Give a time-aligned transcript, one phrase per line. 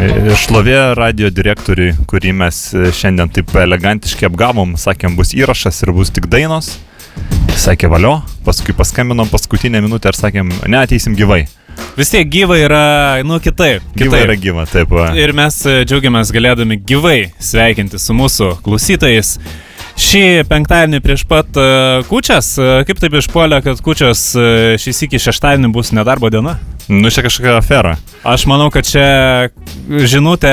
[0.00, 2.58] Šlovė radio direktoriui, kurį mes
[2.96, 6.78] šiandien taip elegantiškai apgavom, sakėm, bus įrašas ir bus tik dainos.
[7.60, 8.14] Sakė valio,
[8.46, 11.42] paskui paskambinom paskutinę minutę ir sakėm, ne, ateisim gyvai.
[11.98, 12.84] Vis tiek gyva yra,
[13.28, 13.84] nu, kitaip.
[13.92, 14.24] Gyva kitaip.
[14.24, 14.94] yra gyva, taip.
[14.94, 15.10] Va.
[15.20, 19.36] Ir mes e, džiaugiamės galėdami gyvai sveikinti su mūsų klausytojais.
[20.00, 24.30] Šį penktadienį prieš pat uh, kučias, uh, kaip taip išpuolė, kad kučias
[24.80, 26.56] šis iki šeštadienį bus nedarbo diena?
[26.90, 27.94] Nu, čia kažkokia afera.
[28.26, 29.48] Aš manau, kad čia
[30.10, 30.50] žinutė,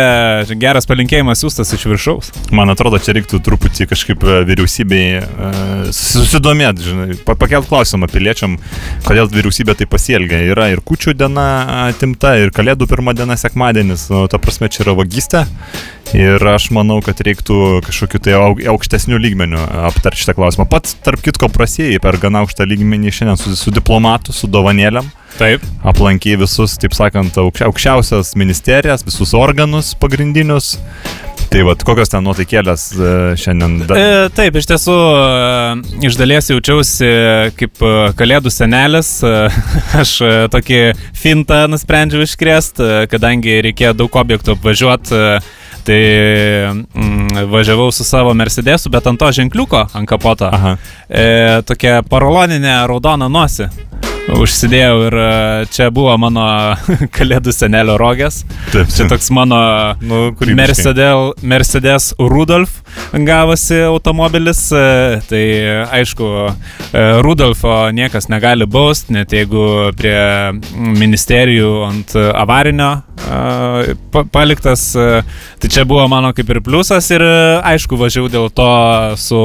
[0.62, 2.30] geras palinkėjimas siūstas iš viršaus.
[2.54, 8.59] Man atrodo, čia reiktų truputį kažkaip e, vyriausybei uh, susidomėti, žinai, pakelt klausimą piliečiam,
[9.08, 10.44] kodėl vyriausybė tai pasielgia.
[10.54, 11.48] Yra ir kučių diena
[11.88, 15.48] atimta, ir kalėdų pirmą diena sekmadienis, nu, ta prasme, čia yra vagystė.
[16.16, 18.38] Ir aš manau, kad reiktų kažkokiu tai
[18.72, 19.59] aukštesniu lygmeniu
[19.90, 20.70] aptarti šitą klausimą.
[20.70, 25.09] Pats, tarp kitko, prasėjai per gana aukštą lygmenį šiandien su, su diplomatu, su dovanėlėm.
[25.38, 25.62] Taip.
[25.86, 30.73] Aplankiai visus, taip sakant, aukščiausias ministerijas, visus organus pagrindinius.
[31.48, 33.76] Tai vad, kokios ten nuotaikėlės e, šiandien?
[33.88, 33.95] Da...
[33.98, 37.11] E, taip, iš tiesų, e, iš dalies jaučiausi
[37.59, 39.14] kaip e, kalėdų senelis.
[40.02, 40.17] Aš
[40.52, 40.81] tokį
[41.16, 42.81] fintą nusprendžiau iškrėst,
[43.14, 45.23] kadangi reikėjo daug objektų apvažiuoti.
[45.88, 45.98] Tai
[46.73, 50.73] mm, važiavau su savo Mercedesu, bet ant to ženkliuko, ant kapoto, Aha.
[51.08, 51.28] e,
[51.64, 53.70] tokia paraloninė raudona nosi
[54.36, 55.30] užsidėjau ir e,
[55.72, 56.44] čia buvo mano
[57.16, 58.42] kalėdų senelio rogės.
[58.73, 59.59] Taip, čia toks mano
[60.03, 62.81] nu, Mercedes, Mercedes Rudolf
[63.14, 64.66] gavosi automobilis.
[64.75, 65.44] E, tai
[66.00, 66.31] aišku,
[66.92, 70.17] e, Rudolfo niekas negali bausti, net jeigu prie
[70.75, 72.98] ministerijų ant avarinio
[74.31, 74.92] paliktas.
[74.94, 77.23] Tai čia buvo mano kaip ir pliusas ir
[77.66, 78.70] aišku, važiavau dėl to
[79.20, 79.39] su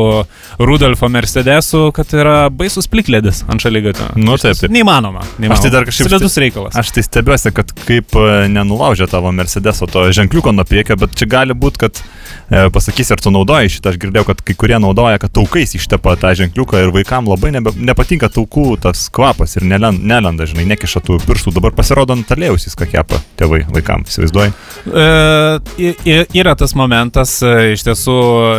[0.60, 4.12] Rudolfo Mercedesu, kad yra baisus plikledis ant šalygatvio.
[4.20, 4.71] Nu, taip, taip.
[4.72, 5.22] Neįmanoma.
[5.36, 5.56] neįmanoma.
[5.58, 6.08] Aš tai dar kažkaip...
[6.08, 6.76] Slidus reikalas.
[6.78, 8.16] Aš tai stebiuosi, kad kaip
[8.52, 13.22] nenulaužė tavo Mercedeso to ženkliuko nuo priekio, bet čia gali būti, kad e, pasakys, ar
[13.22, 16.92] tu naudoji šitą, aš girdėjau, kad kai kurie naudoja, kad taukais ištepa tą ženkliuką ir
[16.94, 21.54] vaikam labai nebe, nepatinka taukų tas kvapas ir nelenda, nelenda žinai, nekiša tų pirštų.
[21.58, 24.54] Dabar pasirodo ant alėjus jis ką kepa tėvai vaikam, įsivaizduoji?
[24.88, 28.16] E, yra tas momentas, e, iš tiesų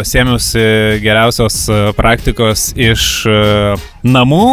[0.08, 0.68] sėmiausi
[1.04, 3.42] geriausios e, praktikos iš e,
[4.04, 4.46] namų,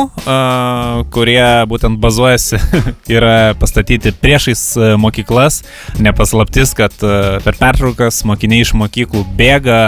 [1.15, 2.61] kurie būtent bazuojasi,
[3.17, 4.63] yra pastatyti priešais
[5.01, 5.63] mokyklas.
[6.03, 9.81] Nepaslaptis, kad per pertraukas mokiniai iš mokyklų bėga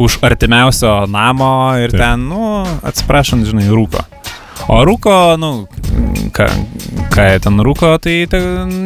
[0.00, 1.52] už artimiausio namo
[1.82, 2.02] ir Taip.
[2.02, 4.04] ten, nu, atsiprašant, žinai, rūko.
[4.68, 5.52] O rūko, nu,
[6.34, 6.48] ką,
[7.14, 8.42] ką jie ten rūko, tai, tai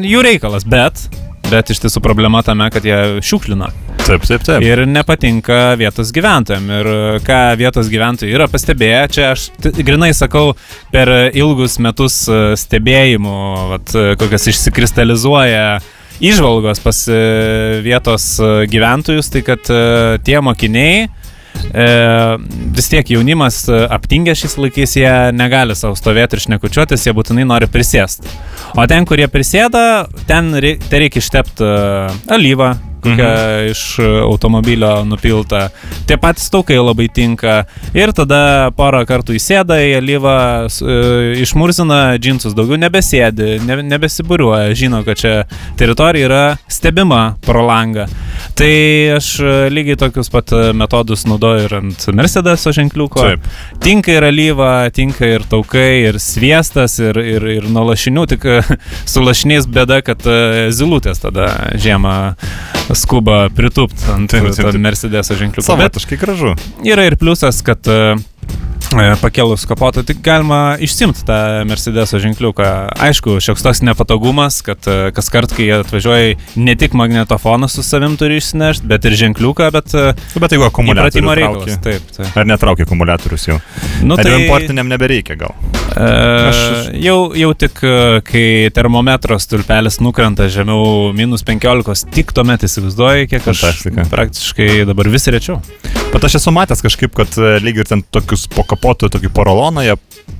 [0.06, 1.09] jų reikalas, bet
[1.53, 3.69] bet iš tiesų problema tame, kad jie šiukšlina.
[4.02, 4.66] Taip, taip, taip.
[4.66, 6.76] Ir nepatinka vietos gyventojams.
[6.80, 6.90] Ir
[7.26, 9.48] ką vietos gyventojai yra pastebėję, čia aš
[9.78, 10.52] grinai sakau,
[10.92, 13.40] per ilgus metus e, stebėjimų,
[13.72, 15.66] vat, kokias išsikristalizuoja
[16.22, 19.70] išvalgos pas e, vietos e, gyventojus, tai kad
[20.22, 21.88] tie mokiniai, e,
[22.76, 27.70] vis tiek jaunimas aptingę šiais laikais, jie negali savo stovėti ir šnekučiuotis, jie būtinai nori
[27.70, 28.30] prisėsti.
[28.78, 31.74] O ten, kur jie prisėda, ten reikia, reikia ištepti
[32.32, 33.72] alyvą, kokia mhm.
[33.72, 33.82] iš
[34.22, 35.68] automobilio nupilta.
[36.08, 37.62] Tie patys taukai labai tinka.
[37.96, 40.36] Ir tada porą kartų įsėda į alyvą,
[40.68, 40.98] e,
[41.42, 45.34] išmurzina džinsus, daugiau nebesėdi, ne, nebesiburiuoja, žino, kad čia
[45.80, 48.06] teritorija yra stebima pro langą.
[48.58, 48.72] Tai
[49.16, 49.34] aš
[49.72, 53.22] lygiai tokius pat metodus naudoju ir ant Mercedeso ženkliuko.
[53.22, 53.46] Taip.
[53.82, 58.46] Tinka ir alyva, tinka ir taukai, ir sviestas, ir, ir, ir nuo lašinių, tik
[59.12, 61.48] su lašiniais bėda, kad e, zilutės tada
[61.80, 62.16] žiemą
[62.98, 64.82] skuba pritūpti ant taip, taip, taip.
[64.82, 65.66] Mercedeso ženkliuko.
[65.66, 66.54] Savotiškai gražu.
[66.86, 68.20] Yra ir pliusas, kad uh,
[68.92, 71.36] E, pakėlus kapotą, tik galima išsimti tą
[71.69, 72.66] Mercedeso ženkliuką.
[73.06, 78.19] Aišku, šioks toks nepatogumas, kad e, kas kart, kai atvažiuoji, ne tik magnetofoną su savim
[78.20, 79.97] turi išsinešti, bet ir ženkliuką, bet...
[79.97, 82.36] E, bet jeigu akumuliatorius reikalas, taip, taip.
[82.36, 83.62] Ar netraukia akumuliatorius jau?
[84.04, 85.56] Nu, Ar tai importiniam nebereikia gal?
[85.92, 87.82] E, jau, jau tik,
[88.28, 88.44] kai
[88.75, 94.06] termometro stulpelis nukrenta žemiau minus 15, tik tuomet įsivaizduoji, kiek aš Fantastika.
[94.12, 95.61] praktiškai dabar vis rečiau.
[96.12, 99.96] Bet aš esu matęs kažkaip, kad lyg ir ten tokius po kapotų tokį poroloną jie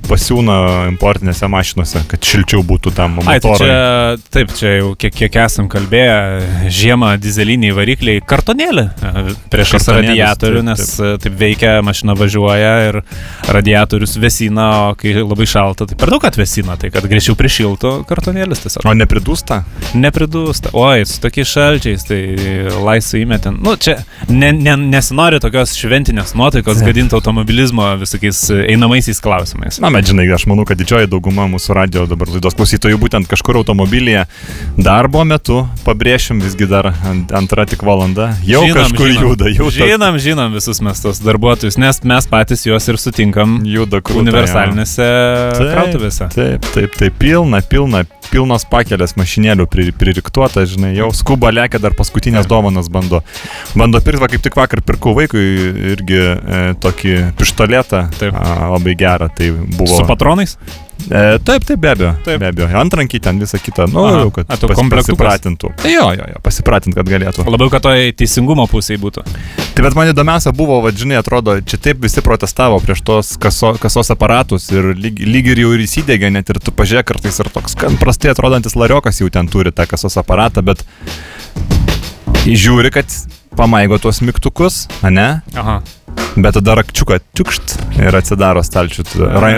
[0.07, 0.55] pasiūna
[0.91, 3.33] importinėse mašinose, kad šilčiau būtų tam motorui.
[3.33, 9.23] Ai, tai čia, taip, čia jau kiek, kiek esam kalbėję, žiemą dizeliniai varikliai kartonėlį e,
[9.53, 11.23] priešais radiatorių, nes taip, taip.
[11.25, 12.99] taip veikia, mašina važiuoja ir
[13.53, 18.65] radiatorius vesina, o kai labai šalta, tai per daug atvesina, tai kad greičiau prišiltų kartonėlis
[18.65, 18.87] tiesiog.
[18.89, 19.61] O nepridūsta?
[19.97, 20.73] Nepridūsta.
[20.77, 22.21] Oi, su tokiais šalčiais, tai
[22.83, 23.59] laisvai įmetin.
[23.63, 23.99] Nu, čia
[24.29, 29.79] ne, ne, nesinori tokios šventinės nuotaikos gadinti automobilizmo visokiais einamaisiais klausimais.
[29.83, 33.57] Na, bet žinai, aš manau, kad didžioji dauguma mūsų radio dabar laidos klausytojų būtent kažkur
[33.59, 34.21] automobilyje
[34.79, 39.67] darbo metu, pabrėšim visgi dar ant- antra tik valanda, jau žinom, kažkur žinom, juda, jau
[39.67, 44.23] ta- Žinom, žinom visus mes tos darbuotojus, nes mes patys juos ir sutinkam juda krūta,
[44.23, 45.09] universalinėse
[45.59, 46.29] krautuvėse.
[46.31, 51.91] Taip, taip, taip, pilna, pilna, pilnos pakelės mašinėlių pri, pririktuota, žinai, jau skuba lėkia dar
[51.99, 53.19] paskutinės dovanas bando.
[53.75, 55.43] Bando pirkti, kaip tik vakar pirkau vaikui
[55.91, 58.31] irgi e, tokį pištoletą, Taip.
[58.39, 59.97] a, labai gerą, tai buvo.
[59.97, 60.57] Su patronais?
[61.09, 62.13] E, taip, taip, be abejo.
[62.23, 62.39] Taip.
[62.39, 62.67] Be abejo.
[62.79, 64.19] Antrankiai ten visą kitą, nu, Aha.
[64.23, 65.71] jau, kad A, pas- pasipratintų.
[65.89, 67.43] Jo, jo, jo, pasipratint, kad galėtų.
[67.49, 69.25] Labiau, kad toj teisingumo pusėje būtų.
[69.73, 73.73] Tai bet man įdomiausia buvo, va, žinai, atrodo, čia taip visi protestavo prieš tos kaso,
[73.81, 77.49] kasos aparatus ir lyg, lyg ir jau ir įsidėgė, net ir tu pažiūrėk kartais ir
[77.51, 80.85] toks gan prastai atrodantis lariokas jau ten turi tą kasos aparatą, bet
[82.43, 83.07] žiūri, kad
[83.55, 85.41] pamaigo tuos mygtukus, ne?
[85.55, 85.81] Aha.
[86.33, 89.05] Bet tada rakčiuką čiukšt ir atsidaro stalčių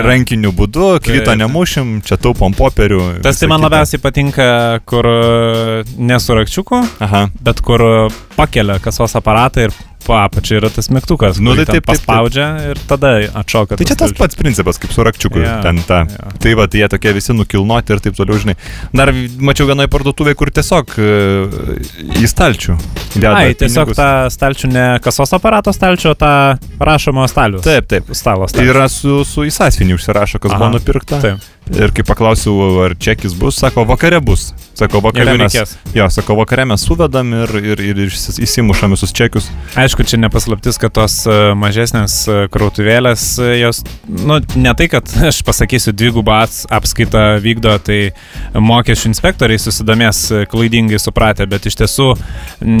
[0.04, 1.32] rankiniu būdu, Taip.
[1.40, 3.00] nemušim, čia taupom popierių.
[3.24, 3.68] Tas tai man kita.
[3.68, 4.48] labiausiai patinka,
[4.88, 7.26] kur e, nesurakčiuku, Aha.
[7.40, 7.94] bet kur e,
[8.36, 11.40] pakelia kasos aparatą ir po apačiai yra tas mygtukas.
[11.42, 12.06] Nu, tai taip, taip, taip.
[12.06, 13.10] Paspaudžia ir tada
[13.42, 13.76] atšoka.
[13.80, 15.42] Tai čia tas pats principas, kaip su rakčiuku.
[15.42, 16.04] Jo, Ten ta.
[16.10, 16.30] jo.
[16.42, 18.54] Tai va, tai jie tokie visi nukilnoti ir taip toliau, žinai.
[18.96, 19.10] Dar
[19.42, 21.10] mačiau vienoje parduotuvėje, kur tiesiog e,
[22.22, 22.76] į stalčių.
[23.26, 23.98] Ai, tiesiog pinigus.
[23.98, 26.32] tą stalčių ne kasos aparato stalčių, o tą
[26.80, 27.62] rašomo stalių.
[27.66, 28.10] Taip, taip.
[28.16, 28.70] Stalo Tai stalčių.
[28.74, 31.20] yra su, su įsasviniu užsirašo, kas Aha, buvo nupirkta.
[31.24, 31.52] Taip.
[31.74, 34.52] Ir kai paklausiau, ar čekis bus, sako, vakare bus.
[34.78, 35.54] Sako, vakare mes.
[35.94, 39.48] Jo, sako, vakare mes suvedam ir, ir, ir įsimušam visus čekius.
[39.74, 45.10] Aišku, čia nepaslaptis, kad tos e, mažesnės e, krautuvėlės, e, jos, nu, ne tai, kad
[45.32, 46.38] aš pasakysiu, dvigubą
[46.78, 48.00] apskaitą vykdo, tai
[48.54, 50.22] mokesčių inspektoriai susidomės
[50.52, 52.12] klaidingai supratę, bet iš tiesų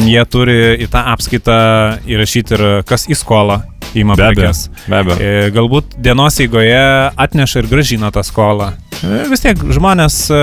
[0.06, 1.58] jie turi į tą apskaitą
[2.06, 3.64] įrašyti ir kas į skolą
[3.96, 4.66] įma prekes.
[4.86, 5.36] Be abejo.
[5.56, 6.82] Galbūt dienos eigoje
[7.16, 8.75] atneša ir gražina tą skolą.
[9.04, 10.40] E, Vis tiek žmonės e,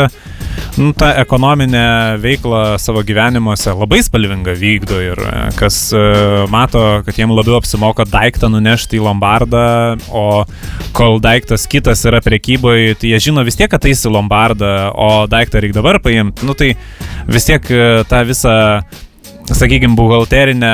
[0.78, 1.84] nu, tą ekonominę
[2.22, 5.80] veiklą savo gyvenimuose labai spalvingą vykdo ir e, kas
[6.54, 9.66] mato, kad jiem labiau apsimoka daiktą nunešti į lombardą,
[10.14, 10.44] o
[10.98, 15.26] kol daiktas kitas yra prekyboje, tai jie žino vis tiek, kad eis į lombardą, o
[15.32, 16.46] daiktą reikia dabar paimti.
[16.46, 16.74] Nu tai
[17.30, 17.74] vis tiek
[18.10, 18.56] tą visą
[19.50, 20.74] sakykime, buhalterinę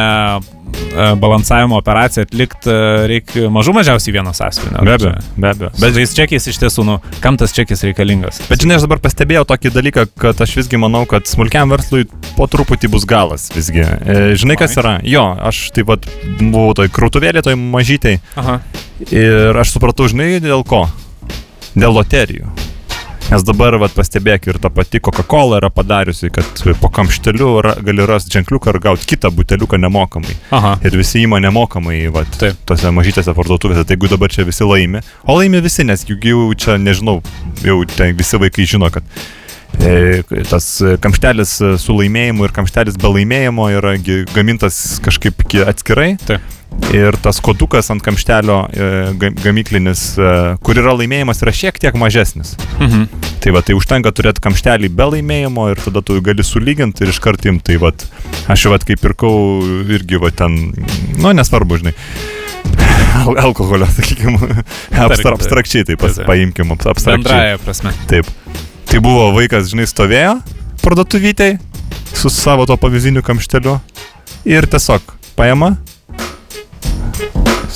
[1.21, 2.75] balansavimo operaciją atlikti
[3.09, 4.83] reikia mažų mažiausiai vieno sąsiuvinio.
[4.85, 5.13] Be abejo.
[5.37, 5.71] Be abejo.
[5.79, 8.41] Bet tais čekiais iš tiesų, nu, kam tas čekis reikalingas?
[8.49, 12.07] Bet žinai, aš dabar pastebėjau tokį dalyką, kad aš visgi manau, kad smulkiam verslui
[12.37, 13.83] po truputį bus galas visgi.
[13.83, 14.97] E, žinai, kas yra?
[15.07, 16.07] Jo, aš taip pat
[16.39, 18.19] buvau toj krūtuvėlė, toj mažytei.
[18.39, 18.59] Aha.
[19.13, 20.85] Ir aš supratau, žinai, dėl ko?
[21.77, 22.49] Dėl loterijų.
[23.29, 28.07] Nes dabar vat, pastebėk ir ta pati Coca-Cola yra padariusi, kad po kamšteliu ra, gali
[28.09, 30.33] rasti ženkliuką ir gauti kitą buteliuką nemokamai.
[30.57, 30.71] Aha.
[30.81, 31.99] Ir visi įma nemokamai,
[32.39, 32.57] Taip.
[32.65, 33.83] tose mažytėse parduotuvėse.
[33.85, 37.19] Tai jeigu dabar čia visi laimi, o laimi visi, nes juk jau čia, nežinau,
[37.61, 39.05] jau ten visi vaikai žino, kad
[40.49, 40.67] tas
[41.01, 43.95] kamštelis su laimėjimu ir kamštelis be laimėjimo yra
[44.35, 46.13] gamintas kažkaip ki- atskirai.
[46.27, 46.55] Taip.
[46.93, 48.89] Ir tas kodukas ant kamštelio e,
[49.19, 50.27] ga- gamyklinis, e,
[50.63, 52.53] kur yra laimėjimas, yra šiek tiek mažesnis.
[52.77, 53.07] Mhm.
[53.41, 57.47] Tai va, tai užtenka turėti kamštelį be laimėjimo ir tada tu gali sulyginti ir iškart
[57.49, 57.71] imti.
[57.73, 57.91] Tai va,
[58.53, 59.33] aš jau, vat, kai pirkau,
[59.89, 60.59] irgi va ten,
[61.17, 61.95] nu, nesvarbu, žinai.
[63.25, 64.37] Al alkoholio, sakykime,
[64.93, 65.25] taip.
[65.33, 66.29] abstrakčiai tai pas, Taip, taip.
[66.29, 67.23] paimkim, abs- abstrakčiai.
[67.25, 67.91] Bendraja prasme.
[68.11, 68.29] Taip.
[68.89, 70.39] Tai buvo vaikas, žinai, stovėjo
[70.81, 71.59] parduotuvytei
[72.17, 73.75] su savo to pavyzdiniu kamšteliu
[74.49, 75.75] ir tiesiog paima,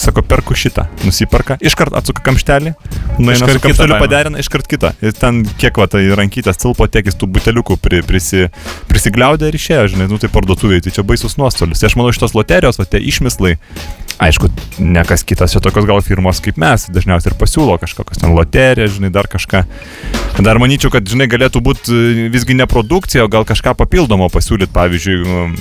[0.03, 2.73] sako, perku šitą, nusiperka, iškart atsuka kamštelį,
[3.17, 4.93] nueina Iškart su kamšteliu paderina, iškart kitą.
[5.03, 8.47] Ir ten kiek va tai rankytės tilpo, tiek jis tų buteliukų pri, prisi,
[8.91, 11.81] prisigliaudė ir išėjo, žinai, nu tai parduotuviai, tai čia baisus nuostolis.
[11.81, 13.55] Tai aš manau, šitos loterijos, va tie išmislai,
[14.23, 14.49] aišku,
[14.83, 18.95] ne kas kitas, čia tokios gal firmos kaip mes, dažniausiai ir pasiūlo kažkokios ten loterijas,
[18.97, 19.63] žinai, dar kažką.
[20.43, 25.17] Dar manyčiau, kad, žinai, galėtų būti visgi ne produkcija, o gal kažką papildomo pasiūlyti, pavyzdžiui,
[25.23, 25.57] um,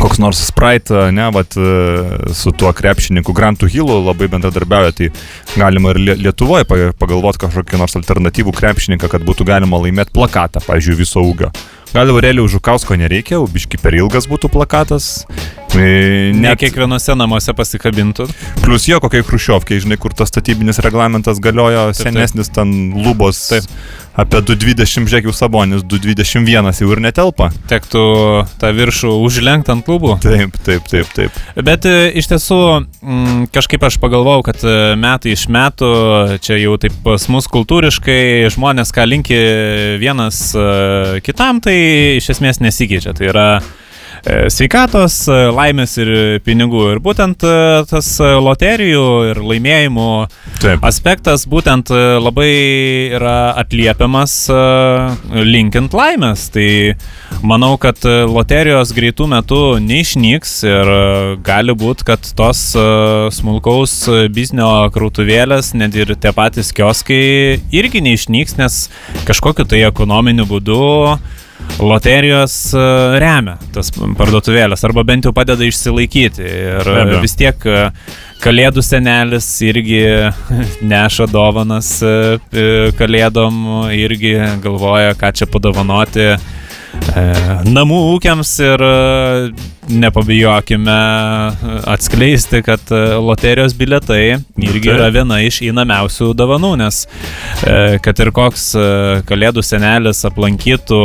[0.00, 5.10] koks nors Sprite, ne, vat, e, su tuo krepšininku Grantu Hillu labai bendradarbiauja, tai
[5.56, 10.62] galima ir Lie- Lietuvoje pa- pagalvoti kažkokį nors alternatyvų krepšininką, kad būtų galima laimėti plakatą,
[10.66, 11.52] pavyzdžiui, viso ūgio.
[11.94, 15.24] Gal Aurelijų Žukausko nereikia, biški per ilgas būtų plakatas.
[15.76, 18.26] E, Ne Net kiekvienose namuose pasikabintų.
[18.64, 22.00] Plus jo kokiai Hrušiovkiai, žinai, kur tas statybinis reglamentas galiojo, taip.
[22.00, 22.72] senesnis ten
[23.04, 23.68] lubos Taip.
[24.16, 27.50] apie 220, žiūrėk, jau sabonis, 221 jau ir netelpa.
[27.70, 28.02] Tektų
[28.60, 30.16] tą viršų užlenkti ant klubų.
[30.24, 31.40] Taip, taip, taip, taip.
[31.68, 35.90] Bet e, iš tiesų m, kažkaip aš pagalvojau, kad e, metai iš metų
[36.44, 38.20] čia jau taip pas mus kultūriškai
[38.56, 39.40] žmonės ką linki
[40.02, 40.48] vienas
[41.26, 41.76] kitam, tai
[42.20, 43.16] iš esmės nesikeičia.
[43.16, 43.48] Tai yra
[44.50, 46.10] sveikatos, e, laimės ir
[46.46, 46.82] pinigų.
[46.94, 47.54] Ir būtent e,
[47.90, 50.08] tas e, loterijų ir laimėjimų
[50.62, 50.82] Taip.
[50.86, 52.50] aspektas būtent e, labai
[53.16, 54.58] yra atliepiamas e,
[55.46, 56.48] linkint laimės.
[56.54, 56.68] Tai
[57.46, 61.00] manau, kad e, loterijos greitų metų neišnyks ir e,
[61.46, 62.86] gali būti, kad tos e,
[63.34, 68.86] smulkaus e, biznio krautuvėlės, net ir tie patys kioskai irgi neišnyks, nes
[69.28, 70.82] kažkokiu tai ekonominiu būdu
[71.78, 72.84] loterijos e,
[73.20, 76.44] remia tas parduotuvėlės arba bent jau padeda išsilaikyti.
[76.46, 77.22] Ir Be abejo.
[77.24, 77.90] vis tiek e,
[78.36, 80.02] Kalėdų senelis irgi
[80.92, 86.34] neša dovanas e, kalėdom, irgi galvoja, ką čia padovanoti
[87.66, 88.82] namų ūkiams ir
[90.00, 90.94] nepabijokime
[91.92, 97.02] atskleisti, kad loterijos biletai irgi yra viena iš įnamiausių dovanų, nes
[98.04, 98.70] kad ir koks
[99.28, 101.02] kalėdų senelis aplankytų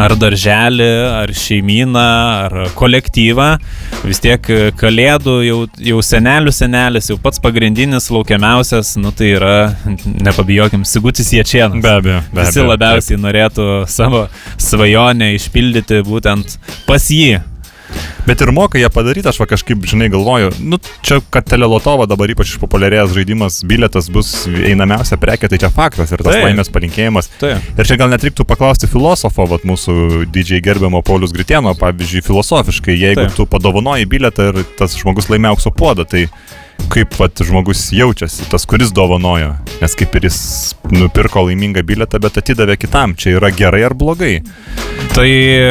[0.00, 0.88] ar darželį,
[1.22, 2.04] ar šeimyną,
[2.46, 3.48] ar kolektyvą,
[4.06, 5.58] vis tiek e, kalėdų jau,
[5.92, 9.54] jau senelių senelis, jau pats pagrindinis, laukiamiausias, nu tai yra,
[10.24, 11.82] nepabijokim, Sigutis Ječienas.
[11.84, 12.20] Be abejo.
[12.32, 12.68] Be Visi abejo.
[12.72, 14.26] labiausiai norėtų savo
[14.60, 17.42] svajonę išpildyti būtent pas jį.
[18.26, 22.30] Bet ir moka jie padaryti, aš va kažkaip, žinai, galvoju, nu, čia, kad telelotovo dabar
[22.30, 26.46] ypač išpopuliarėjęs žaidimas, biletas bus einamiausia prekė, tai čia faktas ir tas Taip.
[26.46, 27.32] laimės palinkėjimas.
[27.42, 27.56] Tai.
[27.58, 32.94] Ir čia gal net reiktų paklausti filosofo, vat, mūsų didžiai gerbiamo Paulius Gritieno, pavyzdžiui, filosofiškai,
[32.94, 33.38] jeigu Taip.
[33.40, 36.28] tu padovanoji biletą ir tas žmogus laimė aukso puodą, tai
[36.92, 40.38] kaip vat, žmogus jaučiasi, tas, kuris dovanojo, nes kaip ir jis
[40.92, 44.34] nupirko laimingą biletą, bet atidavė kitam, čia yra gerai ar blogai.
[45.12, 45.28] Tai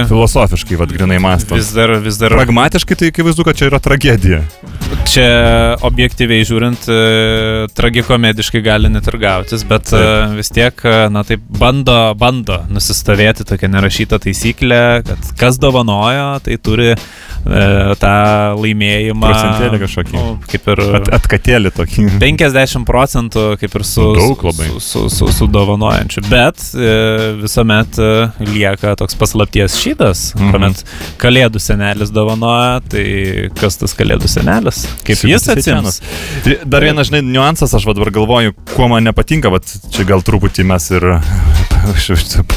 [0.09, 1.57] Filosofiškai, vad, grinai mąstant.
[1.59, 4.41] vis dar, vis dar Pragmatiškai tai akivaizdu, kad čia yra tragedija.
[5.11, 5.27] Čia
[5.87, 10.01] objektyviai žiūrint, e, tragikomediškai gali net ir gautis, bet Taip.
[10.01, 16.27] e, vis tiek, e, na taip, bando, bando nusistovėti tokia nerašyta taisyklė, kad kas dovanojo,
[16.45, 16.97] tai turi e,
[18.01, 18.15] tą
[18.61, 19.25] laimėjimą.
[19.25, 20.17] Procentėlį kažkokį.
[20.17, 22.05] Nu, kaip ir At, atkatėlį tokį.
[22.23, 24.67] 50 procentų kaip ir su, Daug labai.
[24.73, 26.91] su, su, su, su dovanojančiu, bet e,
[27.41, 28.09] visuomet e,
[28.51, 30.43] lieka toks paslapties šydas, Mhm.
[30.43, 30.51] mhm.
[30.51, 30.83] kuomet
[31.21, 33.05] kalėdų senelis dovanoja, tai
[33.59, 34.83] kas tas kalėdų senelis?
[35.07, 36.01] Kaip Sigutis jis atsims?
[36.65, 40.89] Dar vienas, žinai, niuansas, aš dabar galvoju, kuo man nepatinka, va čia gal truputį mes
[40.95, 41.05] ir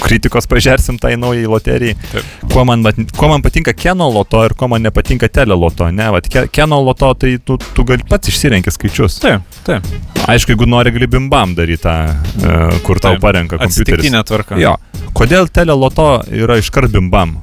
[0.04, 1.96] kritikos pažersim tai naujai loterijai.
[2.12, 2.24] Taip.
[2.52, 6.10] Kuo man, vat- kuo man patinka Keno loto ir kuo man nepatinka Tele loto, ne,
[6.10, 6.20] va,
[6.52, 9.18] Keno loto, tai tu, tu gali pats išsirenki skaičius.
[9.24, 9.86] Taip, taip.
[10.28, 13.24] Aišku, jeigu nori, gali bimbam daryti tą, e, kur tau Taip.
[13.24, 13.80] parenka kompiuteris.
[13.82, 14.58] Atsitiktinė tvarka.
[14.60, 14.76] Jo.
[15.14, 17.36] Kodėl Tele loto yra iškart bimbam?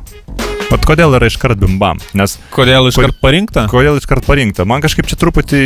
[0.71, 1.99] Vat kodėl yra iškart bimbam?
[2.15, 3.65] Nes Kodėl iškart parinkta?
[3.71, 4.63] Kodėl iškart parinkta?
[4.65, 5.65] Man kažkaip čia truputį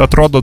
[0.00, 0.40] atrodo,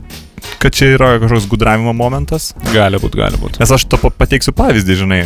[0.62, 2.52] kad čia yra kažkoks gudravimo momentas.
[2.74, 3.60] Gali būti, gali būti.
[3.62, 5.22] Nes aš to pa- pateiksiu pavyzdį, žinai,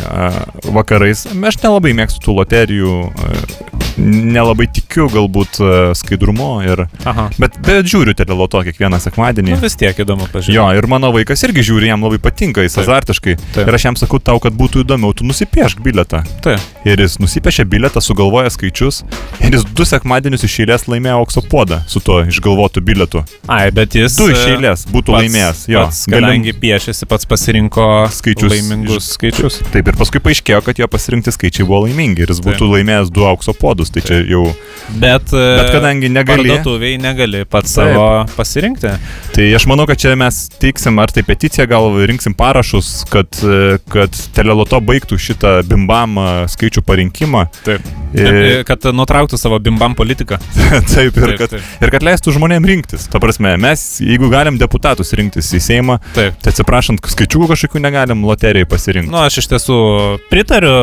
[0.71, 1.25] vakarais.
[1.51, 2.95] Aš nelabai mėgstu tų loterijų,
[3.97, 5.59] nelabai tikiu galbūt
[5.97, 6.49] skaidrumu.
[6.65, 7.27] Ir, Aha.
[7.41, 9.55] bet, bet žiūriu teleloto kiekvieną sekmadienį.
[9.55, 10.55] Nu, vis tiek įdomu pažiūrėti.
[10.55, 12.85] Jo, ir mano vaikas irgi žiūri, jam labai patinka, jis Taip.
[12.87, 13.35] azartiškai.
[13.55, 13.67] Taip.
[13.67, 16.23] Ir aš jam sakau, tau, kad būtų įdomiau, tu nusipiešk biletą.
[16.45, 16.61] Taip.
[16.87, 19.01] Ir jis nusipiešė biletą, sugalvoja skaičius.
[19.41, 23.23] Ir jis du sekmadienius iš eilės laimėjo aukso puodą su tuo išgalvotu biletu.
[23.51, 24.15] Ai, bet jis.
[24.19, 25.61] Du iš e, eilės būtų pats- laimėjęs.
[25.71, 28.51] Jo, Pats, kadangi piešėsi, pats pasirinko Skaičius.
[28.51, 29.59] laimingus skaičius.
[29.71, 33.25] Taip, ir paskui paaiškėjo, kad jo pasirinkti skaičiai buvo laimingi ir jis būtų laimėjęs du
[33.27, 33.89] aukso podus.
[33.91, 34.45] Tai čia jau.
[34.91, 36.49] Bet, Bet kadangi negali.
[36.49, 37.93] Parduotuviai negali pats Taip.
[37.93, 38.95] savo pasirinkti.
[39.31, 43.77] Tai aš manau, kad čia mes teiksim ar tai peticiją, gal rinksim parašus, kad, e,
[43.91, 47.45] kad teleloto baigtų šitą bimbam e, skaičių parinkimą.
[47.63, 47.85] Taip.
[48.11, 50.35] Ir, Kad nutrauktų savo bimbam politiką.
[50.93, 51.69] taip, ir, Taip, kad, taip.
[51.79, 53.07] ir kad leistų žmonėm rinktis.
[53.11, 56.35] Ta prasme, mes, jeigu galim deputatus rinktis į Seimą, Taip.
[56.43, 59.13] tai atsiprašant, skaičių kažkokių negalim loterijai pasirinkti.
[59.13, 59.79] Nu, aš iš tiesų
[60.27, 60.75] pritariu,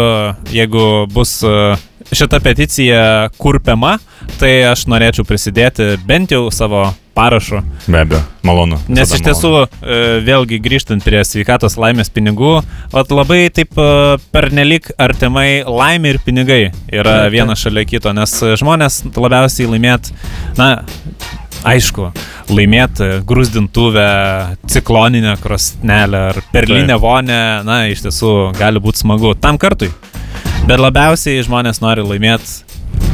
[0.57, 1.77] jeigu bus e,
[2.17, 3.03] šita peticija
[3.37, 3.99] kurpiama,
[4.39, 7.63] tai aš norėčiau prisidėti bent jau savo parašu.
[7.87, 8.79] Be abejo, malonu.
[8.93, 12.61] Nes iš tiesų, e, vėlgi grįžtant prie sveikatos laimės pinigų,
[12.93, 13.89] vat labai taip e,
[14.35, 17.35] pernelik artimai laimė ir pinigai yra Taip, taip.
[17.35, 20.13] vienas šalia kito, nes žmonės labiausiai laimėt,
[20.61, 20.71] na,
[21.67, 22.13] aišku,
[22.55, 24.07] laimėt e, grūzdintuvę,
[24.71, 29.91] cikloninę krosnelę ar perlinę vonę, na, iš tiesų gali būti smagu tam kartui.
[30.69, 32.68] Bet labiausiai žmonės nori laimėti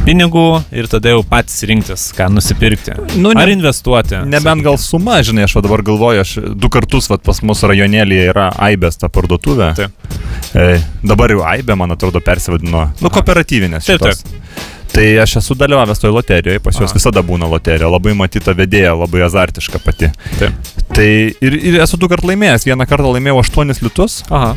[0.05, 2.95] pinigų ir tada jau patys rinktis, ką nusipirkti.
[3.17, 4.19] Nu, ne- Ar investuoti.
[4.29, 8.49] Nebent gal suma, žinai, aš dabar galvoju, aš du kartus vat, pas mus rajonėlėje yra
[8.69, 9.73] Aibės ta parduotuvė.
[9.75, 9.91] Taip.
[10.55, 12.91] E, dabar jau Aibė, man atrodo, persivadino.
[13.01, 13.85] Nu, kooperatyvinės.
[13.85, 14.23] Taip, šitos.
[14.95, 19.25] Tai aš esu dalyvavęs toje loterijoje, pas juos visada būna loterija, labai matyta vedėja, labai
[19.25, 20.07] azartiška pati.
[20.39, 20.53] Taip.
[20.95, 21.07] Tai
[21.43, 24.53] ir, ir esu du kartus laimėjęs, vieną kartą laimėjau 8 litus, Aha.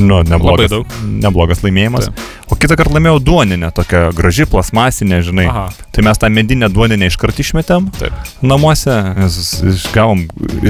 [0.00, 0.72] Nu, neblogas,
[1.04, 2.08] neblogas laimėjimas.
[2.08, 2.20] Taip.
[2.50, 5.46] O kitą kartą laimėjau duoninę, tokią graži, plasmasinė, žinai.
[5.52, 5.68] Aha.
[5.94, 8.16] Tai mes tą medinę duoninę iškart išmetėm Taip.
[8.42, 8.94] namuose,
[9.70, 10.24] išgavom,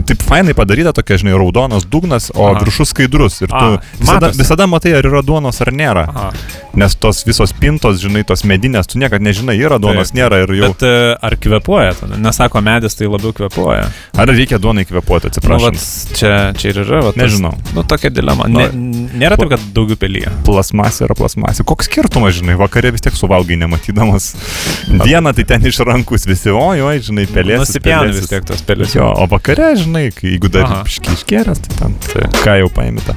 [0.09, 2.61] taip fainai padaryta tokia, žinai, raudonas dugnas, o Aha.
[2.65, 3.41] viršus skaidrus.
[3.45, 6.05] Ir tu A, visada, visada matai, ar yra duonos ar nėra.
[6.11, 6.31] Aha.
[6.81, 10.21] Nes tos visos pintos, žinai, tos medinės, tu niekada nežinai, yra duonos, Taip.
[10.21, 10.69] nėra ir jau.
[10.75, 10.93] Bet e,
[11.27, 12.19] ar kvepuoja tada?
[12.21, 13.89] Nesako medis, tai labiau kvepuoja.
[14.21, 15.65] Ar reikia duonai kvepuoti, Nu, atsiprašau.
[15.71, 15.81] vat,
[16.19, 17.01] čia, čia ir yra.
[17.09, 17.55] Vat, tas- Nežinau.
[17.75, 18.47] Nu, tokia dilema.
[18.49, 18.69] Nu, Ne,
[19.21, 20.33] nėra taip, kad daugiau pelyje.
[20.47, 21.65] Plasmasė yra plasmasė.
[21.69, 24.31] Koks skirtumas, žinai, vakare vis tiek suvalgai nematydamas.
[25.05, 27.65] Dieną tai ten iš rankus visi, oi, oi, žinai, pelės.
[27.65, 28.97] Nusipjauni vis tiek tos pelės.
[28.97, 33.17] Jo, o vakare, žinai, kai, jeigu dar iškėręs, tai ten, tai ką jau paimta.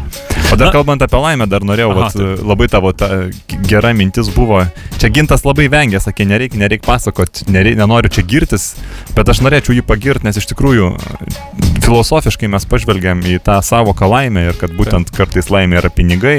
[0.52, 3.10] O dar Na- kalbant apie laimę, dar norėjau, Aha, vat, labai tavo ta
[3.70, 4.62] gera mintis buvo.
[5.02, 8.74] Čia gintas labai vengia, sakė, nereikia, nereikia pasakot, nereik, nenoriu čia girtis,
[9.18, 10.92] bet aš norėčiau jį pagirti, nes iš tikrųjų
[11.84, 16.38] filosofiškai mes pažvelgiam į tą savoką laimę ir kad būtent kartais laimė yra pinigai,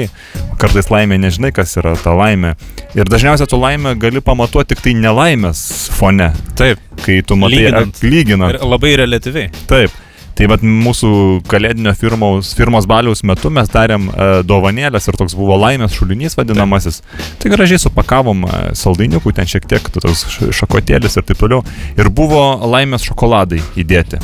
[0.61, 2.55] kartais laimė nežinai, kas yra ta laimė.
[2.97, 5.61] Ir dažniausiai tu laimę gali pamatuoti tik tai nelaimės
[5.95, 6.81] fone, Taip.
[7.05, 8.01] kai tu matai Lyginant.
[8.03, 8.57] lyginant.
[8.57, 9.51] Ir labai relatyviai.
[9.69, 9.93] Taip.
[10.35, 11.09] Tai vad mūsų
[11.47, 16.97] kalėdinio firmos, firmos baliaus metu mes darėm e, dovanėlės ir toks buvo laimės šulinys vadinamasis.
[17.39, 21.61] Tai gražiai supakavom e, saldainiukų, ten šiek tiek š- šakotėlis ir taip toliau.
[21.95, 24.19] Ir buvo laimės šokoladai įdėti.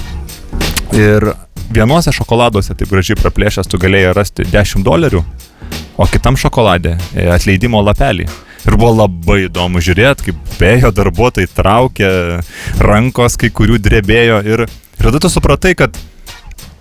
[0.99, 1.29] Ir
[1.73, 5.23] vienuose šokoladuose taip gražiai praplėšęs tu galėjai rasti 10 dolerių,
[5.97, 8.27] o kitam šokolade e, atleidimo lapelį.
[8.61, 12.11] Ir buvo labai įdomu žiūrėti, kaip bėjo darbuotojai traukė,
[12.77, 15.97] rankos kai kurių drebėjo ir, ir tada tu supratai, kad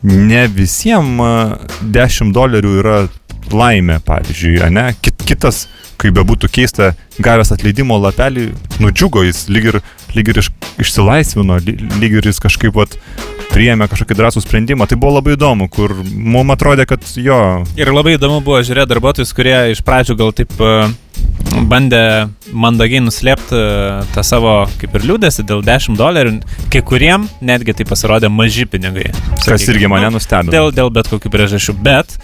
[0.04, 2.98] ne visiems 10 dolerių yra
[3.50, 4.90] laimė, pavyzdžiui, ne?
[5.00, 5.64] Kit, kitas,
[6.00, 6.92] kaip bebūtų keista,
[7.22, 8.48] gavęs atleidimo lapelį,
[8.80, 9.80] nudžiugo jis, lyg ir,
[10.16, 10.48] lyg ir iš,
[10.80, 12.96] išsilaisvino, ly- lyg ir jis kažkaip vat,
[13.50, 14.86] priėmė kažkokį drąsų sprendimą.
[14.88, 17.40] Tai buvo labai įdomu, kur mums atrodė, kad jo,
[17.76, 20.72] Ir labai įdomu buvo žiūrėti darbuotojus, kurie iš pradžių gal taip e,
[21.70, 22.02] bandė
[22.52, 26.34] mandagiai nuslėpti e, tą savo kaip ir liūdėsi dėl 10 dolerių.
[26.72, 29.08] Kai kuriem netgi tai pasirodė maži pinigai.
[29.10, 30.54] kas Sakykim, irgi mane nu, nustebino.
[30.54, 31.76] Dėl, dėl bet kokių priežasčių.
[31.84, 32.16] Bet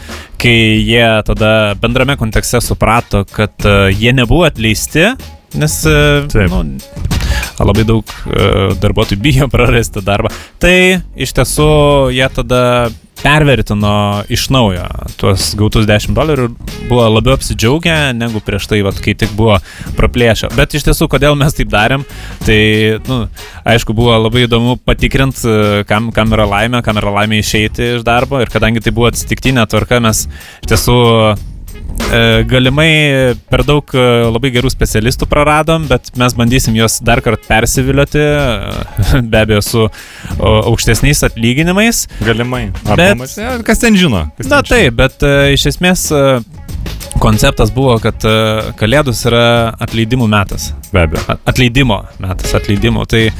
[0.42, 5.08] kai jie tada bendrame kontekste suprato, kad uh, jie nebuvo atleisti,
[5.56, 6.52] nes uh, Taip.
[6.52, 6.78] nu,
[7.62, 8.12] labai daug
[8.82, 10.30] darbuotojų bijo prarasti darbą,
[10.62, 11.70] tai iš tiesų
[12.14, 12.62] jie tada
[13.22, 14.84] pervertino iš naujo
[15.20, 16.48] tuos gautus 10 dolerių
[16.88, 19.58] buvo labiau apsidžiaugę negu prieš tai, vat, kai tik buvo
[19.98, 20.52] praplėšę.
[20.56, 22.04] Bet iš tiesų, kodėl mes taip darėm,
[22.44, 22.58] tai,
[23.08, 23.22] nu,
[23.66, 28.40] aišku, buvo labai įdomu patikrinti, kam, kam yra laimė, kam yra laimė išeiti iš darbo
[28.42, 30.26] ir kadangi tai buvo atsitiktinė tvarka, mes
[30.62, 31.34] iš tiesų e,
[32.50, 38.20] galimai per daug e, labai gerų specialistų praradom, bet mes bandysim juos dar kartą persivilioti,
[38.22, 39.86] e, be abejo, su
[40.38, 42.04] aukštesniais atlyginimais.
[42.26, 42.68] Galimai.
[42.84, 43.16] Bet- Bet...
[43.16, 44.26] Pamatai, kas ten žino?
[44.38, 44.76] Kas Na ten žino?
[44.76, 46.22] taip, bet e, iš esmės e,
[47.22, 48.36] konceptas buvo, kad e,
[48.78, 49.44] Kalėdus yra
[49.82, 50.70] atleidimų metas.
[50.92, 51.38] Be abejo.
[51.48, 53.04] Atleidimo metas, atleidimo.
[53.10, 53.32] Tai e,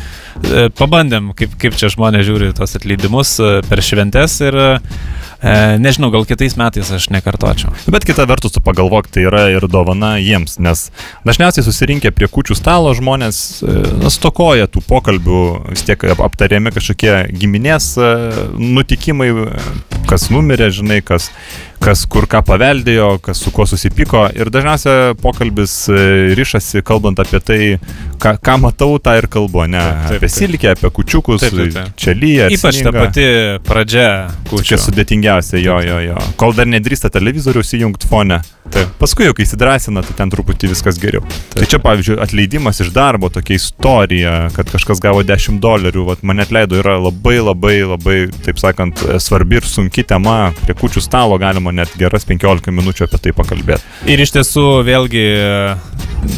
[0.76, 4.58] pabandėm, kaip, kaip čia žmonės žiūri tos atleidimus e, per šventes ir
[5.42, 7.72] e, nežinau, gal kitais metais aš nekartočiau.
[7.92, 10.86] Bet kita vertus, tu pagalvok, tai yra ir dovana jiems, nes
[11.26, 17.14] dažniausiai susirinkę prie kučių stalo žmonės e, stokoja tų pokalbių, vis tiek ap- aptariami kažkokie
[17.36, 18.10] giminės e,
[18.58, 19.30] nutikimai,
[20.08, 21.28] kas numirė, žinai, kas,
[21.82, 24.26] kas kur ką paveldėjo, kas su kuo susipyko.
[24.38, 26.00] Ir dažniausiai pokalbis e,
[26.38, 27.60] rišasi, kalbant apie tai,
[28.22, 29.82] ką, ką matau, tą ir kalbu, ne?
[29.82, 31.94] Taip, taip, apie silkę, apie kučiukus, Taip, taip, taip.
[32.00, 32.50] čia lyja.
[32.54, 33.26] Ypač ta pati
[33.66, 34.08] pradžia
[34.66, 36.20] Čia sudėtingiausia, jo, jo, jo.
[36.40, 38.40] Kol dar nedrįsta televizoriaus įjungti fone.
[38.72, 38.90] Taip.
[38.98, 41.22] Paskui jau, kai įsidrasina, tai ten truputį viskas geriau.
[41.28, 41.60] Taip.
[41.60, 46.42] Tai čia, pavyzdžiui, atleidimas iš darbo, tokia istorija, kad kažkas gavo 10 dolerių, vat, mane
[46.46, 48.16] atleido, yra labai, labai, labai,
[48.46, 50.52] taip sakant, svarbi ir sunki tema.
[50.64, 53.84] Prie kučių stalo galima net geras 15 minučių apie tai pakalbėti.
[54.10, 55.26] Ir iš tiesų vėlgi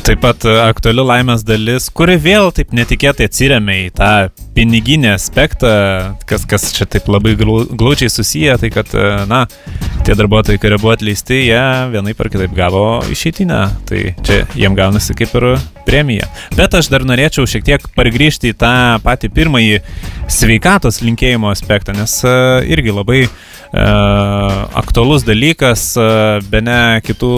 [0.07, 4.13] taip pat aktuali laimės dalis, kuri vėl taip netikėtai atsiriamė į tą
[4.59, 5.71] piniginį aspektą,
[6.27, 9.45] kas, kas čia taip labai glau- glaučiai susiję, tai kad, e, na,
[10.03, 15.15] tie darbuotojai, kurie buvo atleisti, jie vienai par kitaip gavo išeitinę, tai čia jiem gaunasi
[15.15, 15.47] kaip ir
[15.87, 16.27] premija.
[16.57, 18.73] Bet aš dar norėčiau šiek tiek pargrįžti į tą
[19.05, 19.79] patį pirmąjį
[20.29, 22.35] sveikatos linkėjimo aspektą, nes e,
[22.73, 23.31] irgi labai e,
[24.83, 25.85] aktualus dalykas,
[26.51, 27.33] be ne kitų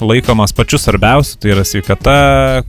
[0.00, 2.16] laikomas pačiu svarbiausiu, tai yra sveikata,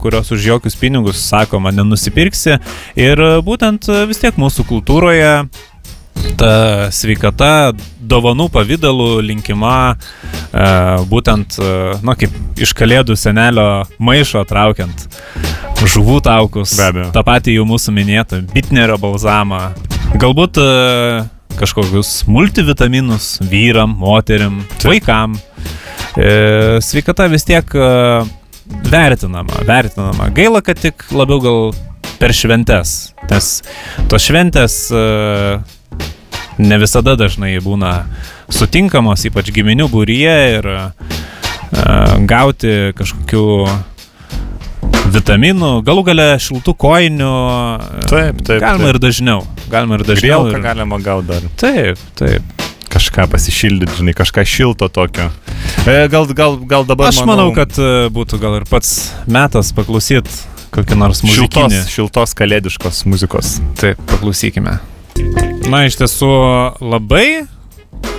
[0.00, 2.60] kurios už jokius pinigus, sakoma, nenusipirksi.
[3.00, 3.32] Ir e,
[3.72, 5.48] būtent e, vis tiek mūsų kultūroje
[6.38, 9.96] ta sveikata dovanų pavydalų linkima,
[10.52, 10.66] e,
[11.08, 12.30] būtent, e, na, kaip
[12.60, 15.08] iš kalėdų senelio maišo traukiant
[15.82, 17.12] žuvų taukus, Be abejo.
[17.12, 19.72] tą patį jau mūsų minėtą, bitnerio balzamą,
[20.14, 20.60] galbūt
[21.58, 25.34] kažkokius multivitaminus vyram, moteriam, vaikam.
[26.14, 27.66] Sveikata vis tiek
[28.88, 30.30] vertinama, vertinama.
[30.36, 31.72] Gaila, kad tik labiau gal
[32.22, 33.50] per šventes, nes
[34.10, 35.04] tos šventės e,
[36.62, 37.94] ne visada dažnai būna
[38.52, 40.82] sutinkamos, ypač giminių būryje ir e,
[42.28, 43.46] gauti kažkokių
[45.12, 47.32] vitaminų, galų gale šiltų koinių.
[47.32, 48.94] e, Taip, taip, Galima taip.
[48.94, 49.46] ir dažniau.
[49.72, 50.44] Galima ir dažniau.
[50.46, 50.66] Grielką Ir...
[50.66, 51.48] galima gauti dar.
[51.60, 52.62] Taip, taip.
[52.92, 55.30] Kažką pasišildyti, žinai, kažką šilto tokio.
[55.88, 57.08] E, gal, gal, gal dabar...
[57.08, 60.28] Aš manau, kad e, būtų gal ir pats metas paklausyti
[60.72, 61.82] kokį nors šiltos, muzikinį.
[61.92, 63.56] šiltos kalėdiškos muzikos.
[63.80, 64.78] Taip, paklausykime.
[65.68, 66.30] Na, iš tiesų
[66.80, 67.44] labai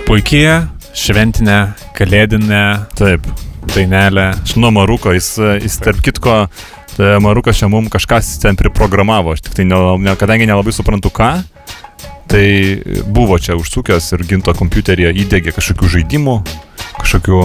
[0.06, 0.62] puikiai
[0.94, 1.58] šventinė,
[1.98, 2.64] kalėdinė
[2.98, 3.26] Taip.
[3.74, 4.30] dainelė.
[4.60, 6.44] Nuo Maruko, jis, jis tarp kitko,
[6.98, 11.10] e, Marukas čia mums kažkas ten priprogramavo, aš tik tai, ne, ne, kadangi nelabai suprantu
[11.14, 11.32] ką,
[12.30, 12.46] tai
[13.10, 16.38] buvo čia užsukęs ir ginto kompiuteryje įdėgė kažkokių žaidimų,
[17.00, 17.40] kažkokių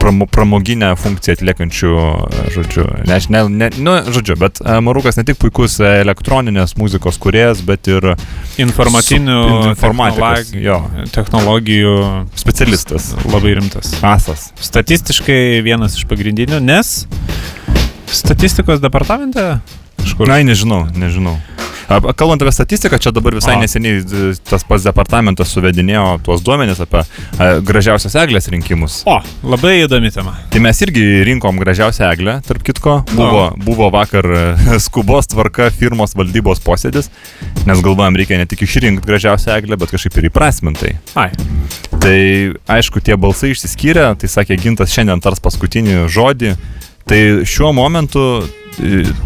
[0.00, 5.24] pramo, pramoginę funkciją atliekančių, e, žodžiu, ne, ne, ne, nu, žodžiu, bet e, Marukas ne
[5.28, 8.12] tik puikus elektroninės muzikos kuriejas, bet ir
[8.62, 9.38] Informacinių
[9.80, 10.78] technologijų, jo.
[11.14, 11.96] technologijų
[12.38, 13.96] specialistas, labai rimtas.
[14.06, 14.50] asas.
[14.60, 17.02] Statistiškai vienas iš pagrindinių, nes
[18.06, 19.56] statistikos departamente
[20.06, 20.30] kažkur.
[20.30, 21.36] Na, nežinau, nežinau.
[21.86, 23.60] Kalbant apie statistiką, čia dabar visai A.
[23.62, 29.04] neseniai e, tas pats departamentas suvedinėjo tuos duomenis apie a, gražiausios eglės rinkimus.
[29.06, 30.34] O, labai įdomi tema.
[30.50, 32.96] Tai mes irgi rinkom gražiausią eglę, tarp kitko.
[33.14, 34.44] Buvo, buvo vakar e,
[34.86, 37.12] skubos tvarka firmos valdybos posėdis,
[37.62, 40.96] nes galvojam, reikia ne tik išrinkti gražiausią eglę, bet kažkaip ir įprasmintai.
[41.14, 41.30] Ai,
[42.02, 42.18] Tai
[42.70, 46.52] aišku, tie balsai išsiskyrė, tai sakė Gintas šiandien tars paskutinį žodį.
[47.06, 48.20] Tai šiuo momentu,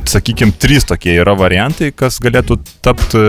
[0.05, 3.21] sakykime, trys tokie yra variantai, kas galėtų tapti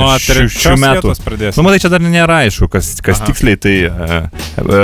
[0.00, 1.12] nuo šių, šių metų.
[1.54, 3.30] Nu, matai, čia dar nėra aišku, kas, kas Aha.
[3.30, 3.76] tiksliai tai.
[3.86, 4.18] E,
[4.60, 4.80] e,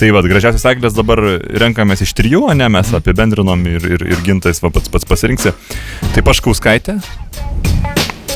[0.00, 1.22] tai vad, gražiausias eglės dabar
[1.62, 5.54] renkamės iš trijų, o ne mes apibendrinom ir, ir, ir gintais va, pats, pats pasirinksi.
[6.16, 6.98] Tai Paškauskaitė,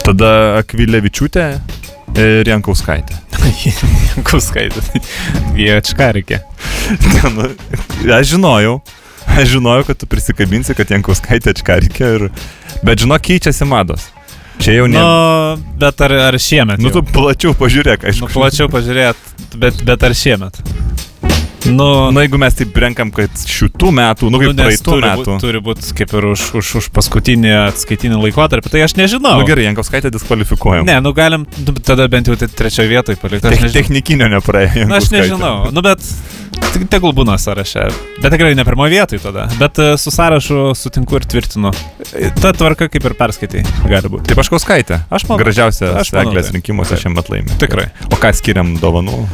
[0.07, 0.31] tada
[0.63, 1.49] Akvilevičiūtė
[2.15, 3.19] ir Jankauskaitė.
[4.29, 5.03] Kuskaitė.
[5.57, 6.45] Viečka reikia.
[7.35, 7.45] Nu,
[8.15, 8.79] aš žinojau,
[9.39, 12.29] aš žinojau, kad tu prisikabinsi, kad Jankauskaitė atškarikė ir...
[12.87, 14.09] Bet žinok, keičiasi mados.
[14.59, 14.99] Čia jau ne...
[14.99, 16.81] Nu, bet ar, ar šiemet?
[16.83, 16.99] Nu, jau?
[16.99, 18.27] tu plačiau pažiūrėk, aišku.
[18.27, 20.59] nu, plačiau pažiūrėt, bet, bet ar šiemet?
[21.69, 25.25] Nu, Nu, jeigu mes taip renkam, kad šitų metų, nu, kaip nes praeitų turi metų.
[25.29, 29.37] būt- Turi būti kaip ir už, už, už paskutinį atskaitinį laikotarpį, tai aš nežinau.
[29.43, 30.87] Nu gerai, Jankauskaitė diskvalifikuojam.
[30.89, 33.49] Ne, nu galim nu, tada bent jau tai trečioje vietoje palikti.
[33.53, 33.73] Nežinau.
[33.73, 34.89] technikinio nepraėjo.
[34.89, 36.01] Na, aš nežinau, nu bet
[36.91, 37.93] tegul būna sąraše.
[38.23, 39.49] Bet tikrai ne pirmoje vietoje tada.
[39.61, 41.73] Bet e, su sąrašu sutinku ir tvirtinu.
[42.41, 44.31] Ta tvarka kaip ir perskaitai gali būti.
[44.33, 45.03] Tai Paškauskaitė.
[45.11, 45.45] Aš manau.
[45.45, 46.59] Gražiausia eglės tai.
[46.59, 47.05] rinkimuose Taip.
[47.05, 47.59] šiame laimė.
[47.61, 47.91] Tikrai.
[48.09, 49.29] O ką skiriam dovanų?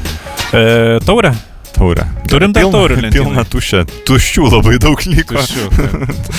[0.53, 1.35] E, taurė?
[1.75, 2.07] Taurę.
[2.31, 3.15] Turim dar taurių lentynoj.
[3.19, 3.85] Pilna tuščia.
[4.09, 5.35] Tuščių labai daug liko.
[5.41, 5.65] Tuščių.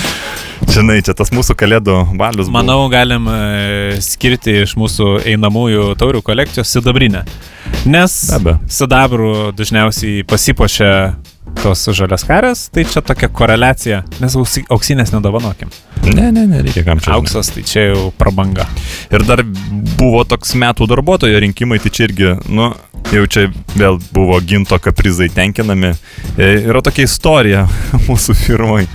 [0.75, 2.47] Žinai, čia tas mūsų kalėdų balius.
[2.47, 2.55] buvo.
[2.57, 7.25] Manau, galim e, skirti iš mūsų einamųjų taurių kolekcijos sidabrinę.
[7.85, 8.57] Nes Be abejo.
[8.79, 10.89] sidabrų dažniausiai pasipočia
[11.61, 15.69] tos žalias karės, tai čia tokia koreliacija, nes auksi- auksinės nedovanokim.
[16.07, 17.13] Ne, ne, ne, reikia kam čia.
[17.19, 18.65] Auksas tai čia jau prabanga.
[19.13, 19.43] Ir dar
[19.99, 22.71] buvo toks metų darbuotojo rinkimai, tai čia irgi, nu,
[23.13, 25.93] jau čia vėl buvo ginto kaprizai tenkinami.
[26.37, 27.65] E, yra tokia istorija
[28.07, 28.85] mūsų firmai.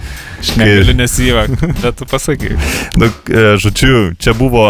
[0.40, 2.56] Aš negaliu nesijėvak, bet tu pasakai.
[3.00, 4.66] Nu, e, žodžiu, čia buvo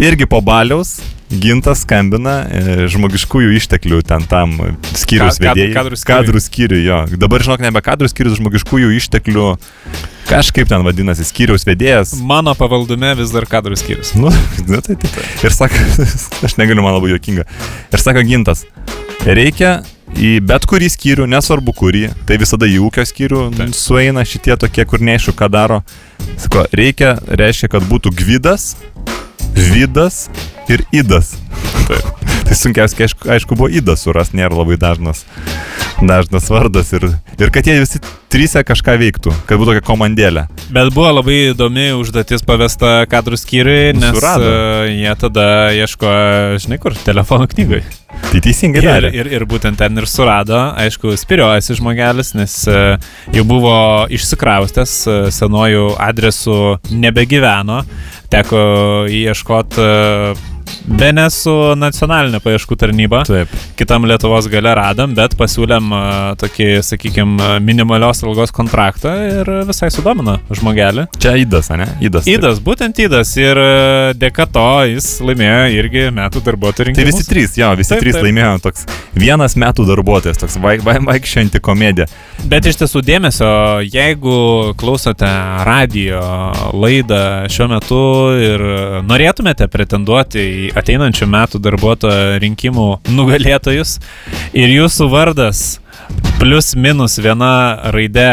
[0.00, 1.00] irgi po baliaus.
[1.32, 4.52] Gintas skambina e, žmogiškųjų išteklių ten tam
[4.92, 5.72] skyrius Kad- vedėjai.
[5.72, 6.12] kadrų skyriui.
[6.12, 6.98] Kadrų skyriui, jo.
[7.16, 9.46] Dabar žinok, nebe kadrų skyrius, žmogiškųjų išteklių.
[10.28, 12.12] Kažkaip ten vadinasi, skyriaus vedėjas.
[12.20, 14.12] Mano pavaldume vis dar kadrų skyrius.
[14.18, 14.28] Nu,
[14.70, 15.24] nu tai, tai.
[15.42, 15.80] Ir sako,
[16.46, 17.48] aš negaliu, man labai juokinga.
[17.92, 18.66] Ir sako Gintas,
[19.24, 19.80] reikia
[20.12, 23.72] į bet kurį skyrių, nesvarbu kurį, tai visada į ūkio skyrių Taip.
[23.76, 25.80] sueina šitie tokie, kur neaišku, ką daro.
[26.36, 28.74] Sako, reikia, reiškia, kad būtų gvidas,
[29.56, 30.26] vidas
[30.70, 31.34] ir idas.
[31.88, 32.22] Taip.
[32.42, 35.22] Tai sunkiausia, aišku, aišku, buvo idas suras, nėra labai dažnas,
[36.02, 37.06] dažnas vardas ir,
[37.40, 38.00] ir kad jie visi
[38.32, 40.44] trysia kažką veiktų, kad būtų tokia komandėlė.
[40.72, 44.50] Bet buvo labai įdomi užduotis pavesta kadrų skyriui, nes Surado.
[44.50, 45.46] uh, jie tada
[45.76, 46.12] ieško,
[46.64, 47.82] žinai kur, telefonų knygai.
[48.28, 49.12] Tai teisingai Ir, darė.
[49.16, 52.96] ir, ir būtent ten ir surado, aišku, spiriojasi žmogelis, nes uh,
[53.32, 53.74] jau buvo
[54.12, 56.58] išsikraustęs, uh, senojų adresų
[56.92, 57.82] nebegyveno,
[58.32, 58.64] teko
[59.12, 59.88] ieškoti
[60.72, 63.22] uh, be ne su nacionalinė paieškų tarnyba.
[63.28, 63.50] Taip.
[63.78, 65.92] Kitam Lietuvos gale radom, bet pasiūlėm
[66.40, 71.06] tokį, sakykime, minimalios algos kontraktą ir visai sudomino žmogelį.
[71.22, 71.86] Čia įdas, ne?
[72.04, 72.28] Įdas.
[72.30, 73.60] Įdas, būtent įdas ir
[74.18, 77.12] dėka to jis laimėjo irgi metų darbuotojų Tai rinkimus.
[77.12, 78.26] visi trys, jo, visi Taip, trys taip.
[78.28, 78.86] laimėjo toks
[79.18, 82.08] vienas metų darbuotojas, toks vaik, vaik, vaikščianti komedija.
[82.48, 83.50] Bet iš tiesų dėmesio,
[83.86, 84.36] jeigu
[84.80, 85.28] klausote
[85.68, 86.22] radio
[86.74, 88.02] laidą šiuo metu
[88.42, 88.64] ir
[89.08, 93.96] norėtumėte pretenduoti į ateinančių metų darbuotojo rinkimų nugalėtojus
[94.54, 95.62] ir jūsų vardas
[96.38, 97.52] plus minus viena
[97.94, 98.30] raidė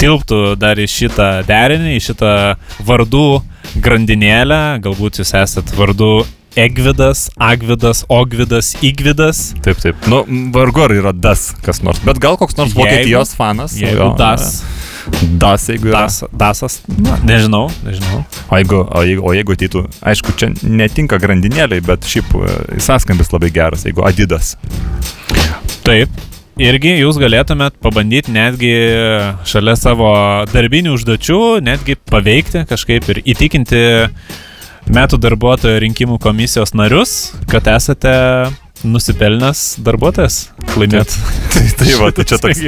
[0.00, 2.34] tilptų dar į šitą derinį, į šitą
[2.88, 3.24] vardų
[3.84, 6.22] grandinėlę, galbūt jūs esat vardu
[6.58, 9.52] Egvidas, Agvidas, Ogvidas, Igvidas.
[9.62, 10.00] Taip, taip.
[10.10, 13.76] Nu, vargu ar yra das kas nors, bet gal koks nors Jeigu- Vokietijos fanas.
[13.78, 14.62] Jeigu jo, das,
[15.40, 16.04] Das, jeigu yra.
[16.04, 18.22] das, dasas, na, nežinau, nežinau.
[18.50, 23.32] O jeigu, o, jeigu, o jeigu ateitų, aišku, čia netinka grandinėliai, bet šiaip e, sąskambis
[23.32, 24.56] labai geras, jeigu Adidas.
[25.86, 26.12] Taip.
[26.60, 28.72] Irgi jūs galėtumėt pabandyti netgi
[29.48, 30.10] šalia savo
[30.50, 33.80] darbinių užduočių, netgi paveikti kažkaip ir įtikinti
[34.92, 37.14] metų darbuotojo rinkimų komisijos narius,
[37.48, 38.12] kad esate
[38.86, 41.18] nusipelnęs darbuotojas laimėti.
[41.50, 42.60] Tai, tai va, tai čia toks.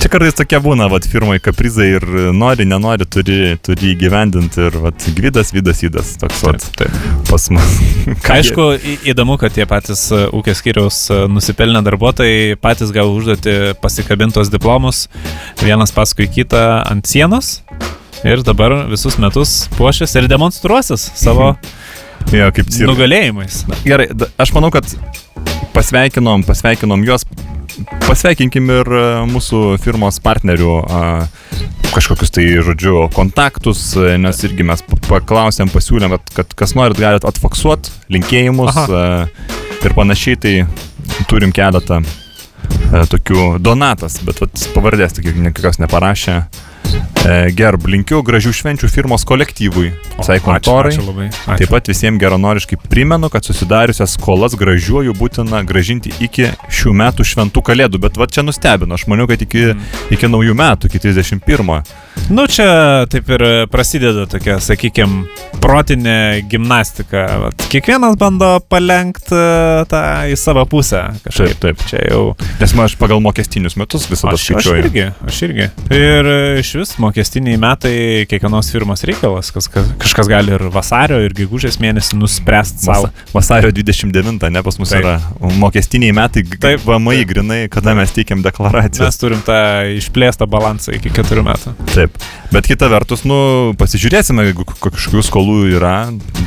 [0.00, 2.04] Čia kartais tokie būna, va, firmai kaprizai ir
[2.36, 6.10] nori, nenori, turi, turi įgyvendinti ir, va, gvidas, vydas, įdas.
[6.20, 6.98] Toks, va, Taip, taip.
[7.30, 7.70] pas mus.
[8.36, 8.66] Aišku,
[9.08, 15.06] įdomu, kad tie patys e, ūkio skyriaus e, nusipelnę darbuotojai patys gavo užduoti pasikabintos diplomus
[15.64, 17.60] vienas paskui kitą ant sienos
[18.24, 21.54] ir dabar visus metus puošės ir demonstruosis savo
[22.30, 22.86] Jo, kaip cirkas.
[22.92, 23.60] nugalėjimais.
[23.84, 24.86] Gerai, aš manau, kad
[25.74, 27.24] pasveikinom, pasveikinom juos.
[28.04, 30.74] Pasveikinkim ir e, mūsų firmos partnerių
[31.94, 37.00] kažkokius tai, žodžiu, kontaktus, e, nes irgi mes pa- paklausėm, pasiūlėm, kad, kad kas norit,
[37.00, 39.04] galit atfaksuot linkėjimus a,
[39.80, 40.54] ir panašiai, tai
[41.30, 42.02] turim keletą
[43.10, 46.36] tokių donatas, bet vat, pavardės tik niekas neparašė.
[47.20, 50.90] E, gerb, linkiu gražių švenčių firmos kolektyvui, visai kontorai.
[50.92, 51.28] Ačiū, ačiū labai.
[51.30, 51.58] Ačiū.
[51.60, 57.62] Taip pat visiems geranoriškai primenu, kad susidariusias skolas gražiuoju būtina gražinti iki šių metų šventų
[57.70, 58.00] kalėdų.
[58.02, 59.74] Bet va čia nustebino, aš maniau, kad iki,
[60.16, 61.74] iki naujų metų, iki 31.
[62.30, 62.68] Nu, čia
[63.10, 65.26] taip ir prasideda tokia, sakykime,
[65.60, 66.16] protinė
[66.50, 67.26] gimnastika.
[67.44, 69.38] Vat, kiekvienas bando palenkti
[69.90, 71.06] tą į savo pusę.
[71.26, 71.56] Kažkaip.
[71.60, 71.86] Taip, taip.
[71.90, 72.24] Čia jau
[72.60, 74.82] Nes man aš pagal mokestinius metus visada Aš, aš skaičiuoju.
[74.84, 75.68] irgi, aš irgi.
[75.96, 77.94] Ir e, iš vis mokestiniai metai
[78.30, 79.52] kiekvienos firmos reikalas.
[79.54, 83.10] Kas, kas, kažkas gali ir vasario, ir gegužės mėnesį nuspręsti savo.
[83.10, 85.04] Vasa, vasario 29, ne pas mus Taip.
[85.04, 86.84] yra mokestiniai metai, Taip.
[86.86, 89.06] VMI grinai, kada mes teikiam deklaracijas.
[89.06, 89.58] Mes turim tą
[89.98, 91.74] išplėstą balansą iki keturių metų.
[91.94, 92.16] Taip.
[92.50, 93.40] Bet kita vertus, nu,
[93.80, 95.98] pasižiūrėsime, jeigu kažkokių skolų yra.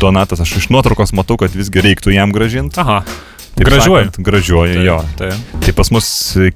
[0.01, 2.81] Donatas, aš iš nuotraukos matau, kad visgi reiktų jam gražinti.
[2.83, 3.03] Aha.
[3.55, 4.05] Gražiuoju.
[4.05, 4.97] sakant, Gražiuoju, jo.
[5.17, 5.29] Tai.
[5.65, 6.07] Tai pas mus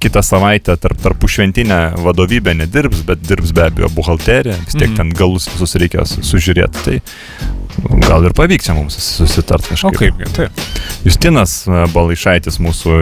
[0.02, 4.98] kitą savaitę tarp tarpų šventinę vadovybę nedirbs, bet dirbs be abejo buhalterija, vis tiek mm.
[4.98, 6.84] ten galus visus reikės sužiūrėti.
[6.84, 6.98] Tai
[8.08, 9.98] gal ir pavyks čia mums susitart O kažkaip.
[10.18, 10.62] kaip, taip.
[11.06, 12.96] Justinas e, Balaišaitis, mūsų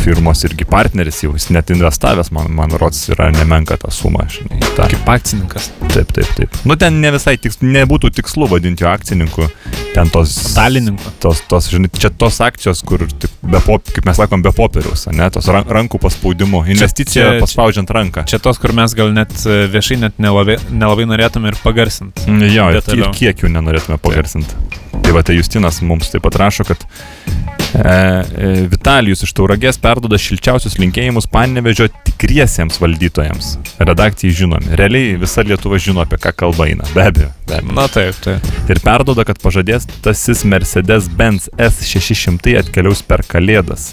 [0.00, 4.24] firmos irgi partneris, jau jis net investavęs, man, man rods, yra nemenka tą sumą.
[4.32, 4.86] Žinai, tą.
[4.92, 5.70] Kaip akcininkas.
[5.92, 6.56] Taip, taip, taip.
[6.68, 9.48] Nu ten ne visai tiks, nebūtų tikslu vadinti jo akcininku,
[9.94, 10.32] ten tos...
[10.56, 11.12] Dalininku.
[11.22, 15.06] Tos, tos, žinai, čia tos akcijos, kur, taip, be pop, kaip mes sakom, be popieriaus,
[15.12, 16.64] ne, tos ran- rankų paspaudimu.
[16.72, 18.24] Investicija čia- paspaudžiant ranką.
[18.28, 22.26] Čia tos, kur mes gal net e, viešai net nelabai, nelabai norėtume ir pagarsinti.
[22.56, 24.58] Jo, ir, ir kiek jų nenorėtume pagarsinti.
[25.02, 30.18] Tai va, tai Justinas mums taip pat rašo, kad e, e, Vitalijus iš Tauragės perdoda
[30.20, 33.52] šilčiausius linkėjimus Panevežio tikriesiems valdytojams.
[33.78, 34.72] Redakcijai žinomi.
[34.80, 36.88] Realiai visa Lietuva žino, apie ką kalba eina.
[36.96, 37.30] Be abejo.
[37.46, 37.76] Be abejo.
[37.76, 38.54] Na taip, taip.
[38.72, 43.92] Ir perdoda, kad pažadės tasis Mercedes-Benz S600 atkeliaus per Kalėdas.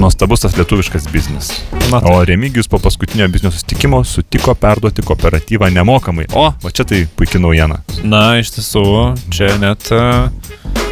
[0.00, 1.50] Nuostabus tas lietuviškas biznis.
[1.90, 2.08] Na, taip.
[2.10, 6.26] O Remigijus po paskutinio biznio sustikimo sutiko perduoti kooperatyvą nemokamai.
[6.34, 7.80] O, va čia tai puikia naujiena.
[8.02, 8.84] Na, iš tiesų,
[9.34, 10.28] čia net uh,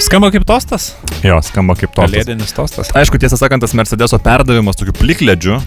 [0.02, 0.92] skamba kaip tostas.
[1.24, 2.04] Jo, skamba kaip to.
[2.06, 2.92] Kalėdinis tostas.
[2.98, 5.58] Aišku, tiesą sakant, tas Mercedeso perdavimas tokiu plikledžiu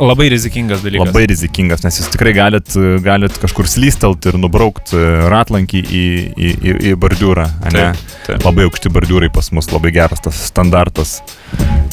[0.00, 1.06] Labai rizikingas dalykas.
[1.06, 2.72] labai rizikingas, nes jūs tikrai galit,
[3.04, 6.02] galit kažkur slystelt ir nubraukt e, ratlankį į,
[6.34, 7.46] į, į, į bordiūrą.
[7.70, 8.46] Taip, taip.
[8.46, 11.20] Labai aukšti bordiūrai pas mus, labai geras tas standartas.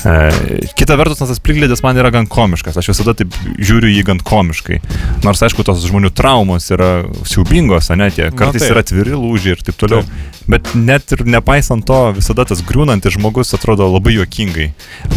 [0.03, 0.13] E,
[0.79, 4.79] kita vertus, tas plikledis man yra gan komiškas, aš visada taip žiūriu jį gan komiškai.
[5.25, 8.73] Nors, aišku, tos žmonių traumos yra siaubingos, ne tie, kartais taip.
[8.73, 10.01] yra atviri lūžiai ir taip toliau.
[10.49, 14.71] Bet net ir nepaisant to, visada tas griūnantis žmogus atrodo labai juokingai.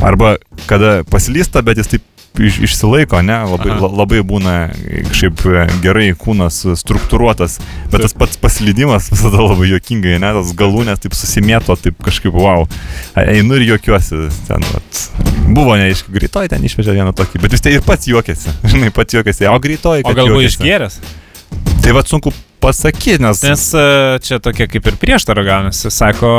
[0.07, 0.37] Arba
[0.71, 3.81] kada paslysta, bet jis taip iš, išsilaiko, ne, labai, Aha.
[3.85, 4.55] la, labai būna
[5.11, 7.59] kažkaip e, gerai kūnas struktūruotas,
[7.93, 12.67] bet tas pats paslydimas visada labai juokingai, ne, tas galūnės taip susimėto, taip kažkaip, wow,
[13.25, 15.05] einu ir juokiuosi, ten, vat,
[15.47, 19.19] buvo neaišku, greitoj ten išvežė vieną tokį, bet vis tai ir pats juokėsi, žinai, pats
[19.19, 21.01] juokėsi, o greitoj, O galbūt išgėręs?
[21.83, 23.43] Tai vad sunku pasakyti, nes...
[23.47, 23.85] Nes e,
[24.25, 25.91] čia tokia kaip ir prieštara gaunasi.
[25.95, 26.31] Sako,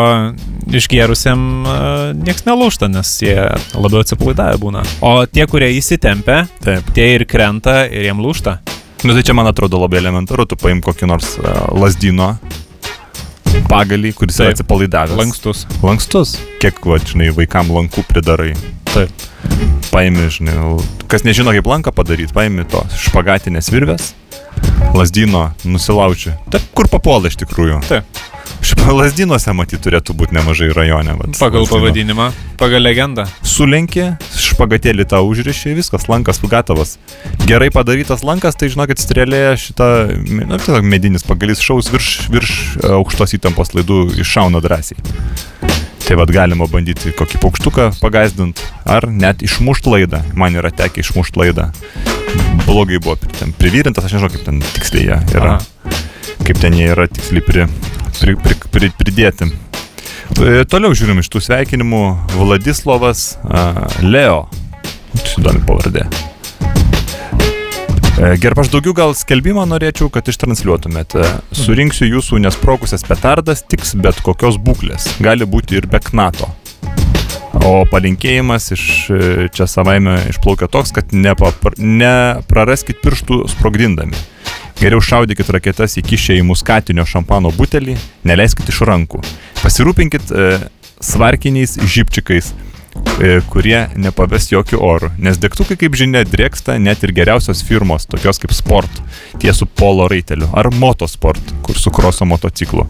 [0.68, 1.78] išgerusiam e,
[2.20, 3.38] nieks nelūšta, nes jie
[3.78, 4.86] labiau atsipalaidavę būna.
[5.06, 6.94] O tie, kurie įsitempia, Taip.
[6.98, 8.60] tie ir krenta ir jiem lūšta.
[9.06, 12.34] Nu tai čia man atrodo labai elementaru, tu paim kokį nors uh, lasdino
[13.70, 14.58] pagalį, kuris yra Taip.
[14.58, 15.18] atsipalaidavęs.
[15.20, 15.66] Lankstus.
[15.86, 16.36] Lankstus.
[16.62, 18.54] Kiek, va, žinai, vaikam lankų pridarai.
[18.94, 19.28] Taip.
[19.92, 20.56] Paimi, žinai,
[21.12, 24.12] kas nežino, kaip lanką padaryti, paimi to špagatinės virvės,
[24.98, 26.34] lasdino nusilauči.
[26.54, 27.82] Taip, kur papuola iš tikrųjų.
[27.89, 28.26] Taip.
[28.63, 31.13] Šiaip lasdinuose matyt turėtų būti nemažai rajone.
[31.20, 31.78] Vat, Pagal lazdino.
[31.78, 33.28] pavadinimą, pagal legendą.
[33.46, 36.96] Sulenkė, špagatėlį tą užrišė, viskas, lankas gatavas.
[37.46, 39.89] Gerai padarytas lankas, tai žinokit, strėlė šitą,
[40.50, 44.98] na, tai medinis pagalys šaus virš, virš e, aukštos įtampos laidų iššauna drąsiai.
[46.08, 50.24] Tai vad galima bandyti kokį paukštuką pagazdinti, ar net išmušti laidą.
[50.34, 51.70] Man yra tekę išmušti laidą.
[52.68, 55.58] Blogai buvo ten privyrintas, aš nežinau, kaip ten tiksliai jie yra.
[55.58, 55.96] Aha.
[56.44, 57.68] Kaip ten jie yra tiksliai pri,
[58.20, 59.48] pri, pri, pri, pridėti.
[60.38, 62.02] E, Toliau žiūrim iš tų sveikinimų.
[62.36, 64.46] Vladislavas a, Leo.
[65.40, 66.08] Įdomi pavardė.
[68.18, 71.16] E, Gerb, aš daugiau gal skelbimą norėčiau, kad ištransliuotumėt.
[71.16, 75.06] E, Surinksiu jūsų nesprogusias petardas, tiks bet kokios būklės.
[75.24, 76.50] Gali būti ir be knato.
[77.56, 79.20] O palinkėjimas iš e,
[79.54, 84.18] čia savaime išplaukia toks, kad nepapr- nepraraskit pirštų sprogdindami.
[84.78, 87.96] Geriau šaudykit raketas įkišę į muskatinio šampano butelį,
[88.28, 89.24] neleiskit iš rankų.
[89.64, 90.50] Pasirūpinkit e,
[91.02, 92.52] svarkiniais žypčikais,
[93.50, 95.12] kurie nepaves jokių orų.
[95.24, 99.02] Nes degtukai, kaip žinia, drėksta net ir geriausios firmos, tokios kaip Sport,
[99.42, 102.88] tie su polo raiteliu, ar Motosport, kur su kroso motociklu.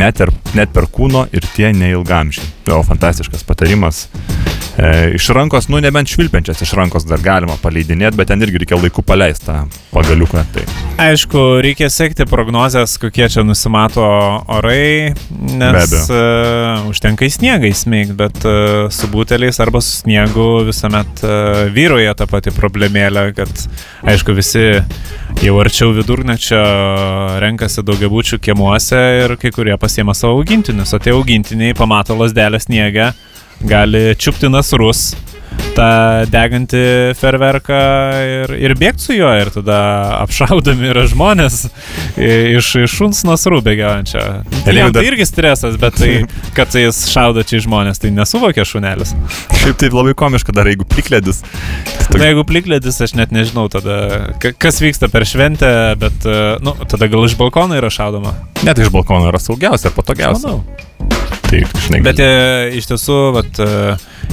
[0.00, 2.46] Net, ir, net per kūno ir tie neilgamžiai.
[2.72, 4.06] O, fantastiškas patarimas.
[4.78, 8.78] E, iš rankos, nu nebent švilpiančias iš rankos dar galima paleidinėti, bet ten irgi reikia
[8.80, 9.56] laiku paleisti tą
[9.92, 10.44] pagaliuką.
[10.54, 10.62] Tai.
[11.02, 14.04] Aišku, reikia sekti prognozes, kokie čia nusimato
[14.56, 15.12] orai,
[15.60, 21.66] nes uh, užtenka į sniegą įsmeigti, bet uh, su buteliais arba su sniegu visuomet uh,
[21.74, 23.66] vyroja ta pati problemėlė, kad
[24.08, 24.64] aišku visi
[25.44, 26.62] jau arčiau vidurnečio
[27.44, 33.10] renkasi daugiabučių kiemuose ir kai kurie pasiema savo augintinius, o tie augintiniai pamato lasdelę sniegę,
[33.68, 35.12] gali čiupti nasrus
[35.76, 35.88] tą
[36.32, 36.82] degantį
[37.16, 37.78] ferverką
[38.28, 39.78] ir, ir bėgti su juo ir tada
[40.20, 41.62] apšaudomi yra žmonės
[42.20, 44.24] iš, iš šuns nasrų bėgiojančio.
[44.68, 46.10] Jam tai irgi stresas, bet tai,
[46.56, 49.14] kad jis šaudo čia žmonės, tai nesuvokia šunelis.
[49.62, 51.42] Šiaip tai labai komiška dar, jeigu plikledis.
[52.10, 53.98] Tai Na, jeigu plikledis, aš net nežinau tada,
[54.42, 58.34] ka- kas vyksta per šventę, bet, e, nu, tada gal iš balkono yra šaudoma.
[58.66, 60.52] Net iš balkono yra saugiausia ir patogiausia.
[60.52, 60.90] Manau.
[61.52, 62.26] Tai, žinai, Bet e,
[62.78, 63.90] iš tiesų, vat, e,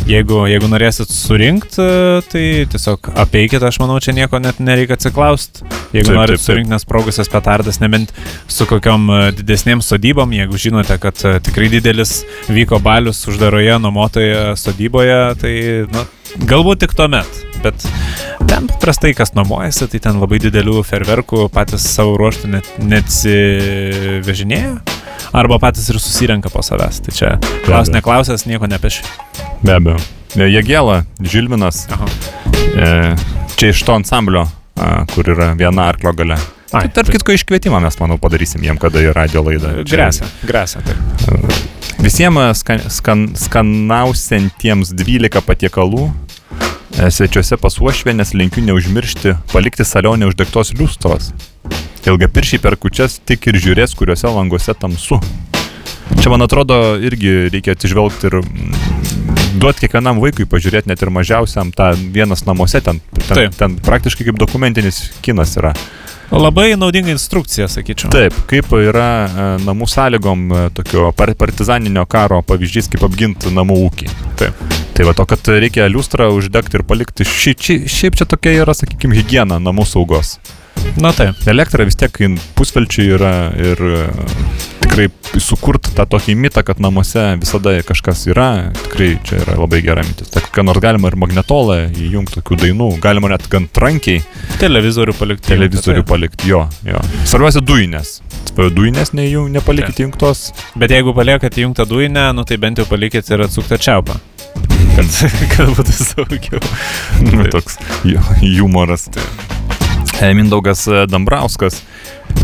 [0.08, 1.84] jeigu, jeigu norėsit surinkti,
[2.32, 5.66] tai tiesiog apeikit, aš manau, čia nieko net nereikia atsiklausti.
[5.92, 6.46] Jeigu Taip, norit taip, taip.
[6.46, 8.14] surinkti nesprogusias petardas, nebent
[8.48, 14.56] su kokiom e, didesnėm sodybom, jeigu žinote, kad e, tikrai didelis vyko balius uždaroje, nuomotoje
[14.62, 15.54] sodyboje, tai
[15.92, 16.06] nu,
[16.48, 17.44] galbūt tik tuomet.
[17.60, 17.84] Bet
[18.48, 24.99] ten paprastai, kas nuomojasi, tai ten labai didelių ferverkų patys savo ruoštų net, neatsivežinėja.
[25.34, 27.02] Arba patys ir susirenka po savęs.
[27.06, 27.34] Tai čia
[27.66, 29.04] klaus neklausęs, nieko nepeši.
[29.64, 30.00] Be abejo.
[30.38, 32.08] E, Jėgėla, Žilminas, Aha.
[32.76, 32.90] e,
[33.58, 34.46] čia iš to ansamblio,
[35.14, 36.38] kur yra viena arklio gale.
[36.70, 39.72] Ai, Tai tarp kitko iškvietimą mes, manau, padarysim jiem, kada į radio laidą.
[39.82, 40.84] Čia Grėsia, grėsia.
[40.86, 41.56] Taip.
[42.00, 50.76] Visiems skan, skan, skanausiantiems 12 patiekalų e, svečiuose pas uošvienės linkiu neužmiršti palikti salionė uždegtos
[50.78, 51.32] liustros.
[52.08, 55.20] Ilgapiršiai per kučias tik ir žiūrės, kuriuose languose tamsu.
[56.20, 61.74] Čia, man atrodo, irgi reikia atsižvelgti ir mm, duoti kiekvienam vaikui pažiūrėti, net ir mažiausiam,
[61.76, 63.58] tą vienas namuose, ten, ten, Taip.
[63.60, 65.76] ten praktiškai kaip dokumentinis kinas yra.
[66.30, 68.12] Labai naudinga instrukcija, sakyčiau.
[68.14, 73.80] Taip, kaip yra e, namų sąlygom e, tokio par partizaninio karo pavyzdys, kaip apginti namų
[73.88, 74.10] ūkį.
[74.38, 74.62] Taip.
[74.94, 78.76] Tai va to, kad reikia liustrą uždegti ir palikti, ši, ši, šiaip čia tokia yra,
[78.78, 80.36] sakykime, hygiena namų saugos.
[80.98, 81.36] Na taip.
[81.48, 82.16] Elektra vis tiek
[82.58, 84.06] pusvelčiai yra ir e,
[84.84, 85.08] tikrai
[85.40, 88.48] sukurt tą tokį mitą, kad namuose visada kažkas yra,
[88.84, 90.32] tikrai čia yra labai gera mintis.
[90.34, 94.24] Tai kokią nors galima ir magnetolą įjungti tokių dainų, galima net gan trankiai
[94.60, 95.54] Televizorių palikti.
[95.54, 96.10] televizorių Taip.
[96.10, 97.04] palikti, jo, jo.
[97.30, 98.20] Svarbiausia dujinės.
[98.60, 100.50] Dujinės neįjung, nepalikite įjungtos.
[100.76, 104.20] Bet jeigu paliekat įjungtą dujinę, nu tai bent jau palikit ir atsuktą čiaupą.
[104.98, 105.08] kad,
[105.54, 106.60] kad būtų saugiau.
[107.30, 108.20] Nu, toks ju-
[108.60, 109.08] humoras.
[110.22, 111.82] E, Mindaugas Dambrauskas.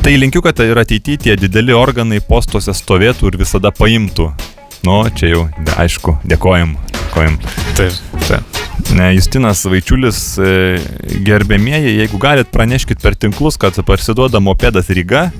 [0.03, 4.29] Tai linkiu, kad ir ateityje tie dideli organai postuose stovėtų ir visada paimtų.
[4.85, 5.47] Nu, čia jau,
[5.81, 6.75] aišku, dėkojam.
[7.15, 7.39] dėkojam.
[7.75, 7.93] Taip,
[8.27, 8.61] taip.
[8.95, 10.77] Ne, Justinas Vaičiulis, e,
[11.25, 15.31] gerbėmieji, jeigu galit, praneškit per tinklus, kad parsiduoda mopedas Ryga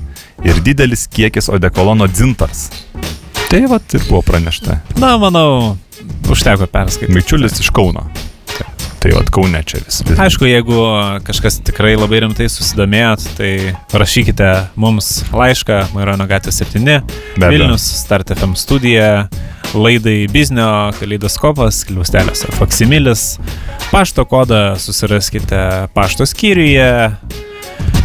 [0.44, 2.70] ir didelis kiekis odekolono dzintars.
[3.50, 4.80] Tai vat ir buvo pranešta.
[4.98, 5.76] Na, manau,
[6.28, 7.14] užteko perskaityti.
[7.14, 8.08] Vaičiulis iš Kauno.
[9.02, 10.00] Tai vat Kaune čia vis.
[10.18, 10.78] Aišku, jeigu
[11.26, 13.50] kažkas tikrai labai rimtai susidomėjot, tai
[13.92, 14.48] rašykite
[14.80, 16.86] mums laišką Maironio gatvė 7,
[17.36, 17.50] Be.
[17.52, 19.26] Vilnius, Start FM studija,
[19.76, 20.68] laidai Biznio,
[20.98, 23.26] kaleidoskopas, kliaustelės faksimilis,
[23.92, 25.60] pašto kodą susiraskite
[25.94, 26.90] pašto skyriuje.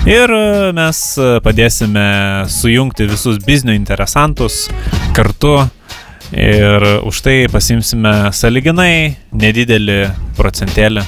[0.10, 0.34] Ir
[0.74, 1.00] mes
[1.46, 2.08] padėsime
[2.50, 4.66] sujungti visus biznio interesantus
[5.16, 5.60] kartu
[6.32, 10.00] ir už tai pasimsime saliginai nedidelį
[10.38, 11.04] procentėlį.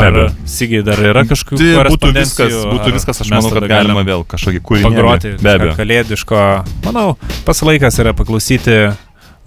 [0.00, 0.16] Ar.
[0.48, 4.22] Sigiai dar yra kažkokių Tai būtų viskas, būtų viskas, aš manau, kad galima galim vėl
[4.30, 4.86] kažkokį kūrinį.
[4.86, 5.74] pagroti Be abejo.
[5.76, 6.44] kalėdiško.
[6.86, 7.06] Manau,
[7.44, 8.78] pas laikas yra paklausyti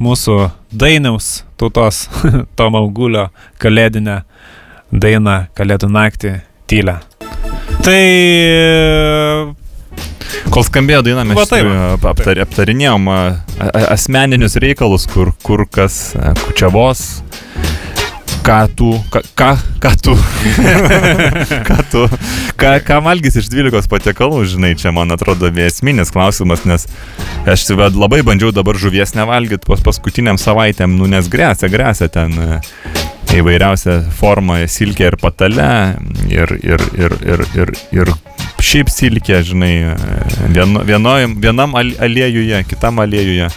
[0.03, 0.37] mūsų
[0.69, 2.05] dainiaus tautos
[2.59, 3.29] Tomo Augulio
[3.63, 4.21] kalėdinę
[4.93, 6.35] dainą Kalėdų naktį
[6.69, 6.99] tylę.
[7.83, 8.01] Tai
[10.53, 11.67] Kol skambėjo daina, mes taip.
[12.09, 13.09] aptar, aptarinėjom
[13.83, 16.13] asmeninius reikalus, kur, kur kas
[16.45, 17.05] kučiavos,
[18.43, 20.15] ką tu, ką, ką, ką tu,
[21.67, 22.03] ką tu,
[22.59, 26.87] ką, ką valgys iš 12 patiekalų, žinai, čia man atrodo esminis klausimas, nes
[27.47, 32.35] aš labai bandžiau dabar žuvies nevalgyti pas paskutiniam savaitėm, nu nes grėsia, grėsia ten
[33.33, 35.69] įvairiausia forma silkė ir patale
[36.29, 38.11] ir, ir, ir, ir, ir, ir
[38.63, 39.73] šiaip silkė, žinai,
[40.53, 43.49] vien, vienoj, vienam al- aliejuje, kitam aliejuje.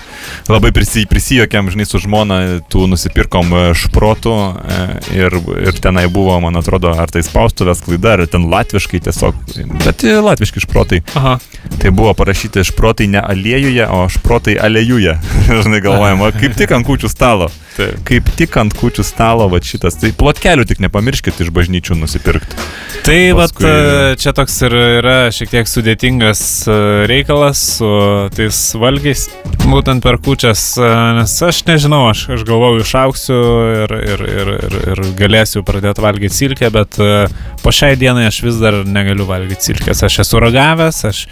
[0.50, 2.38] Labai prisi, prisijokėm, žinai, su žmona,
[2.70, 4.78] tų nusipirkom e, šprotų e,
[5.16, 5.36] ir,
[5.68, 9.38] ir tenai buvo, man atrodo, ar tai spaustuvės klaida, ar ten latviškai tiesiog,
[9.84, 11.02] bet e, latviški šprotai.
[11.18, 11.36] Aha.
[11.82, 15.16] Tai buvo parašyti šprotai ne aliejuje, o šprotai aliejuje.
[15.66, 17.50] žinai, galvojam, o kaip tik ant kūčių stalo.
[17.76, 17.98] Taip.
[18.08, 19.98] Kaip tik ant kūčių stalo, va šitas.
[20.00, 22.56] Tai plotkelių tik nepamirškit iš bažnyčių nusipirkti.
[23.04, 26.40] Tai vat, Paskui- e, čia toks ir yra šiek tiek sudėtingas
[26.72, 26.78] e,
[27.10, 27.90] reikalas su
[28.34, 29.26] tais valgiais,
[29.66, 30.88] būtent per kučias, e,
[31.18, 33.38] nes aš nežinau, aš, aš galvoju išauksiu
[33.82, 37.26] ir, ir, ir, ir, ir galėsiu pradėti valgyti silkę, bet e,
[37.62, 40.04] po šiai dienai aš vis dar negaliu valgyti silkės.
[40.06, 41.24] Aš esu ragavęs, aš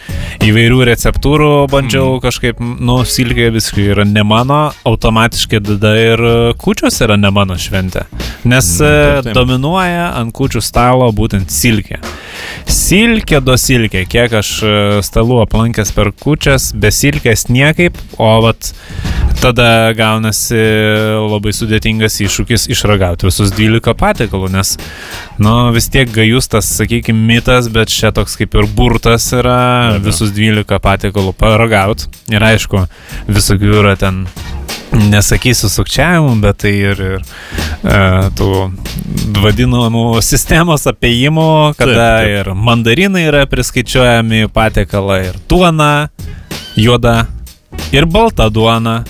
[0.44, 2.22] įvairių receptūrų bandžiau Mhm.
[2.24, 6.24] kažkaip, nu, silkė viskai yra ne mano, automatiškai tada ir
[6.60, 8.04] kučios yra ne mano šventė.
[8.44, 9.34] Nes Mhm, e, taip, taip.
[9.38, 12.00] dominuoja ant kučių stalo būtent silkė.
[12.66, 14.50] Silkė do silkė, kiek aš
[15.06, 18.72] stalų aplankęs per kučias, be silkės niekaip, o vat
[19.44, 20.56] tada gaunasi
[21.20, 24.74] labai sudėtingas iššūkis išragauti visus 12 patiekalų, nes,
[25.42, 29.58] nu, vis tiek gajus tas, sakykime, mitas, bet čia toks kaip ir burtas yra
[29.90, 30.06] abejo.
[30.08, 32.08] visus 12 patiekalų paragauti.
[32.32, 32.86] Ir aišku,
[33.28, 34.24] visokių yra ten
[34.94, 37.22] nesakysiu sukčiavimų, bet tai ir, ir
[37.82, 38.00] e,
[38.38, 38.50] tų
[39.42, 42.34] vadinamų sistemos apėjimų, kada Taip, taip.
[42.38, 45.92] ir mandarinai yra priskaičiuojami patiekalą, ir duona
[46.78, 47.24] juoda,
[47.94, 49.02] ir balta duona,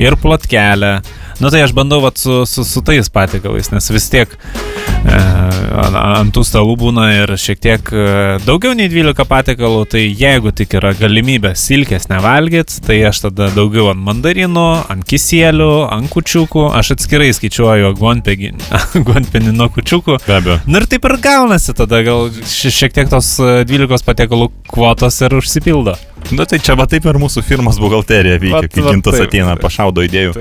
[0.00, 1.00] ir plotkelė.
[1.42, 6.30] Nu tai aš bandau vat, su, su, su tais patiekalais, nes vis tiek e, ant,
[6.36, 8.04] tų stalų būna ir šiek tiek e,
[8.44, 13.88] daugiau nei 12 patiekalų, tai jeigu tik yra galimybė silkės nevalgyt, tai aš tada daugiau
[13.90, 20.20] ant mandarinų, ant kisėlių, ant kučiukų, aš atskirai skaičiuoju aguonpenį nuo kučiukų.
[20.28, 20.60] Be abejo.
[20.68, 25.18] Na ir taip ir gaunasi, tada gal ši- šiek tiek tos e, 12 patiekalų kvotos
[25.26, 25.98] ir užsipildo.
[26.32, 29.66] Nu tai čia va taip ir mūsų firmos buhalterija veikia, kai gintas taip, ateina, taip.
[29.66, 30.32] pašaudo idėjų.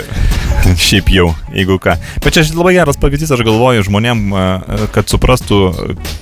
[0.85, 1.97] Šiaip jau, jeigu ką.
[2.23, 4.21] Bet čia labai geras pavyzdys, aš galvoju žmonėm,
[4.95, 5.59] kad suprastų,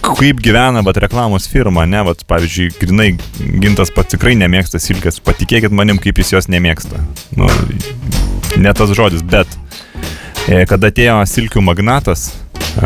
[0.05, 3.11] kaip gyvena bet reklamos firma, ne, bet pavyzdžiui, grinai
[3.61, 7.03] gintas pats tikrai nemėgsta silkės, patikėkit manim, kaip jis jos nemėgsta.
[7.38, 7.49] Nu,
[8.57, 9.53] ne tas žodis, bet
[10.47, 12.32] e, kada atėjo silkių magnatas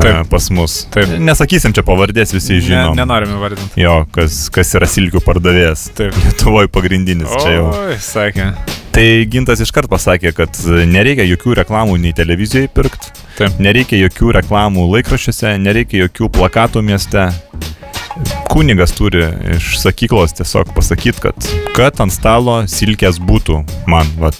[0.02, 0.30] Taip.
[0.32, 1.16] pas mus, Taip.
[1.20, 2.96] nesakysim čia pavardės, visi žinom.
[2.98, 3.82] Ne, nenorime vardinti.
[3.82, 5.90] Jo, kas, kas yra silkių pardavėjas.
[5.98, 6.16] Taip.
[6.26, 7.68] Lietuvoje pagrindinis čia jau.
[7.86, 8.52] Oi, sakė.
[8.94, 13.10] Tai Gintas iškart pasakė, kad nereikia jokių reklamų nei televizijoje pirkti,
[13.58, 17.32] nereikia jokių reklamų laikraščiuose, nereikia jokių plakatų mieste.
[18.50, 19.24] Kunigas turi
[19.56, 24.38] iš sakyklos tiesiog pasakyti, kad, kad ant stalo silkės būtų man, vat,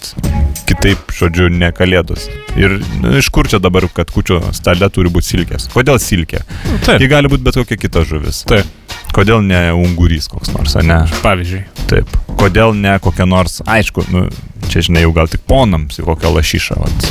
[0.70, 2.28] kitaip, žodžiu, ne kalėdos.
[2.60, 5.70] Ir nu, iš kur čia dabar, kad kučio stale turi būti silkės?
[5.74, 6.44] Kodėl silkė?
[6.86, 7.02] Taip.
[7.02, 8.44] Ji gali būti bet kokia kita žuvis.
[8.50, 8.70] Taip.
[9.14, 11.00] Kodėl ne ungurys koks nors, ar ne?
[11.22, 11.64] Pavyzdžiui.
[11.92, 12.10] Taip.
[12.40, 14.24] Kodėl ne kokia nors, aišku, nu,
[14.72, 17.08] čia žinai, jau gal tik ponams, kokią lašyšą, vat,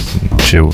[0.48, 0.72] čia jau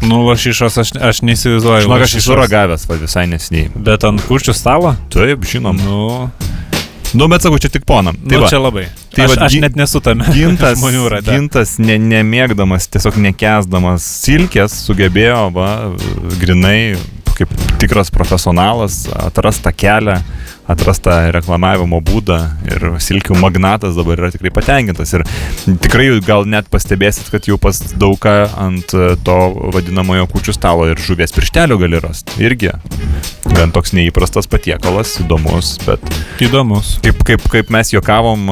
[0.00, 1.84] Nu, lašišos aš, aš neįsivaizduoju.
[1.84, 3.68] Žinok, aš esu ragavęs visai nesiniai.
[3.76, 4.94] Bet ant kučių stalo?
[5.12, 5.76] Taip, žinom.
[5.84, 6.30] Nu,
[7.10, 8.14] Nu, bet sakau, čia tik ponam.
[8.22, 8.84] tai nu va, čia labai.
[9.10, 11.32] tai aš, va, aš net nesu tame gintas, žmonių rate.
[11.34, 15.70] gintas ne, nemėgdamas, tiesiog nekesdamas silkės, sugebėjo, va,
[16.38, 16.94] grinai,
[17.34, 17.50] kaip
[17.82, 20.20] tikras profesionalas, atrast tą kelią,
[20.70, 22.38] atrast tą reklamavimo būdą
[22.70, 25.14] ir silkių magnatas dabar yra tikrai patenkintas.
[25.16, 25.26] Ir
[25.82, 29.38] tikrai gal net pastebėsit, kad jau pas daugą ant e, to
[29.74, 32.38] vadinamojo kučių stalo ir žuvies pirštelio gali rasti.
[32.44, 32.74] Irgi
[33.56, 36.04] gan toks neįprastas patiekalas, įdomus, bet
[36.40, 36.94] Įdomus.
[37.04, 38.46] Kaip, kaip, kaip mes juokavom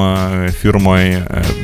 [0.59, 1.23] firmoje,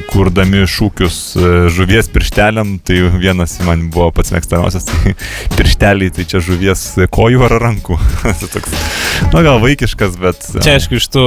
[0.09, 5.13] kurdami šūkius e, žuvies piršteliam, tai vienas man buvo pats mėgstamiausias, tai
[5.57, 7.99] piršteliai, tai čia žuvies kojų ar rankų.
[8.25, 8.73] Tai Toks,
[9.33, 10.44] nu gal vaikiškas, bet...
[10.53, 11.25] Čia aišku iš tų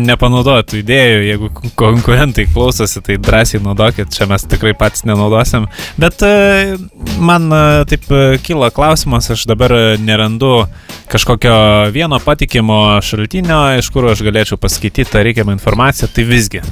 [0.00, 5.68] nepanaudotų idėjų, jeigu konkurentai klausosi, tai drąsiai naudokit, čia mes tikrai patys nenaudosim.
[6.00, 6.76] Bet e,
[7.22, 10.66] man e, taip e, kyla klausimas, aš dabar nerandu
[11.12, 11.56] kažkokio
[11.94, 16.62] vieno patikimo šaltinio, iš kur aš galėčiau paskaityti tą reikiamą informaciją, tai visgi.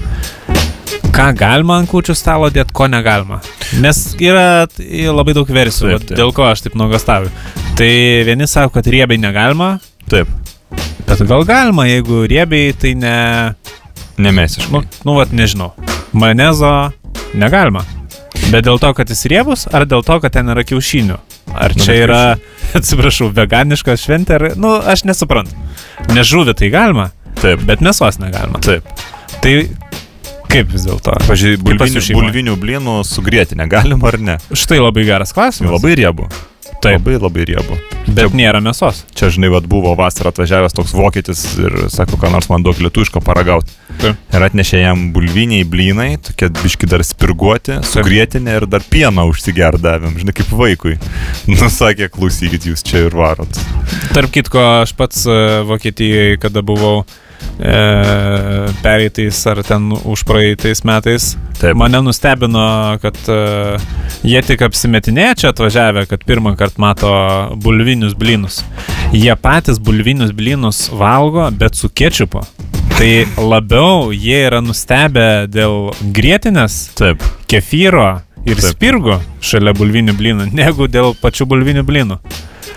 [1.17, 3.41] Ką galima ant kūčių stalo dėti, ko negalima.
[3.81, 4.67] Nes yra
[5.17, 6.19] labai daug versijų, Taip, taip.
[6.21, 7.33] dėl ko aš taip nuogastaviu.
[7.77, 7.93] Tai
[8.29, 9.77] vieni sako, kad riebiai negalima,
[10.07, 10.29] Taip,
[11.07, 13.17] Bet gal galima, jeigu riebiai, tai ne...
[14.19, 14.73] nemesiškai.
[14.75, 15.73] Nu, nu vat nežinau.
[16.17, 16.73] Manezo
[17.39, 17.85] negalima.
[18.51, 21.19] Bet dėl to, kad jis riebus, ar dėl to, kad ten yra kiaušinių?
[21.57, 22.21] Ar Nu, čia bet yra,
[22.79, 24.47] atsiprašau, veganiška šventė, ar...
[24.59, 25.55] Nu, aš nesuprantu.
[26.13, 28.61] Nes žuvį tai galima, Taip, bet mėsos negalima.
[28.65, 28.87] taip.
[29.45, 29.55] Tai
[30.51, 31.17] kaip vis dėlto?
[31.27, 34.37] Pavyzdžiui, bulvinių, bulvinių blynų sugrėti negalima ar ne?
[34.57, 35.75] Štai labai geras klausimas.
[35.77, 36.29] Labai riebu.
[36.87, 37.01] Taip.
[37.03, 37.77] Labai labai riebu.
[38.15, 39.01] Bet nėra mėsos.
[39.19, 43.23] Čia, žinai, vad buvo vasarą atvažiavęs toks vokietis ir sako, ką nors man duok lietuviško
[43.27, 43.75] paragauti.
[43.99, 44.21] Taip.
[44.31, 50.37] Ir atnešė jam bulviniai blynai, tokie biški dar spirguoti, sugrėtinė ir dar pieną užsigerdavėm, žinai,
[50.37, 50.97] kaip vaikui.
[51.51, 53.63] Nusakė, klausykit, jūs čia ir varot.
[54.15, 57.01] Tarp kitko, aš pats e, Vokietijoje, kada buvau
[57.59, 57.77] e,
[58.83, 61.77] pereitais ar ten užpraeitais metais, Taip.
[61.79, 62.67] mane nustebino,
[63.03, 63.39] kad e,
[64.27, 67.13] jie tik apsimetinėja čia atvažiavę, kad pirmą kartą mato
[67.63, 68.63] bulvinius blynus.
[69.15, 72.45] Jie patys bulvinius blynus valgo, bet su kečupu.
[72.97, 77.25] Tai labiau jie yra nustebę dėl grėtinės, Taip.
[77.51, 78.71] kefyro ir Taip.
[78.71, 82.21] spirgo šalia bulvinių blynų, negu dėl pačių bulvinių blynų.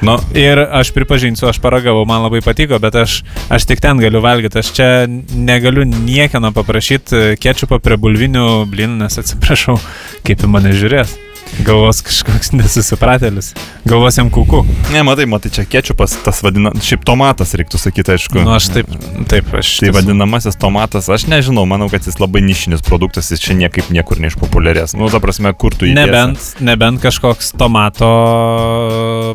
[0.02, 3.20] Nu, Ir aš pripažinsiu, aš paragavau, man labai patiko, bet aš,
[3.52, 4.62] aš tik ten galiu valgyti.
[4.62, 4.88] Aš čia
[5.36, 9.76] negaliu niekieno paprašyti kečupą prie bulvinių blynų, nes atsiprašau,
[10.24, 11.18] kaip į mane žiūrės.
[11.66, 13.52] Galvos kažkoks nesusipratėlis.
[13.90, 14.62] Galvos jam kuku.
[14.94, 18.40] ne, matai, matai, čia kečupas, tas vadina, šiaip tomatas reiktų sakyti, aišku.
[18.42, 18.92] Na, nu, aš taip,
[19.32, 19.72] taip, aš.
[19.80, 23.90] Tai tiesiog- vadinamasis tomatas, aš nežinau, manau, kad jis labai nišinis produktas, jis čia niekaip
[23.94, 24.96] niekur neišpopuliarės.
[25.00, 25.96] Nu, ta prasme, kur tu jį.
[25.98, 28.08] Nebent, nebent kažkoks tomato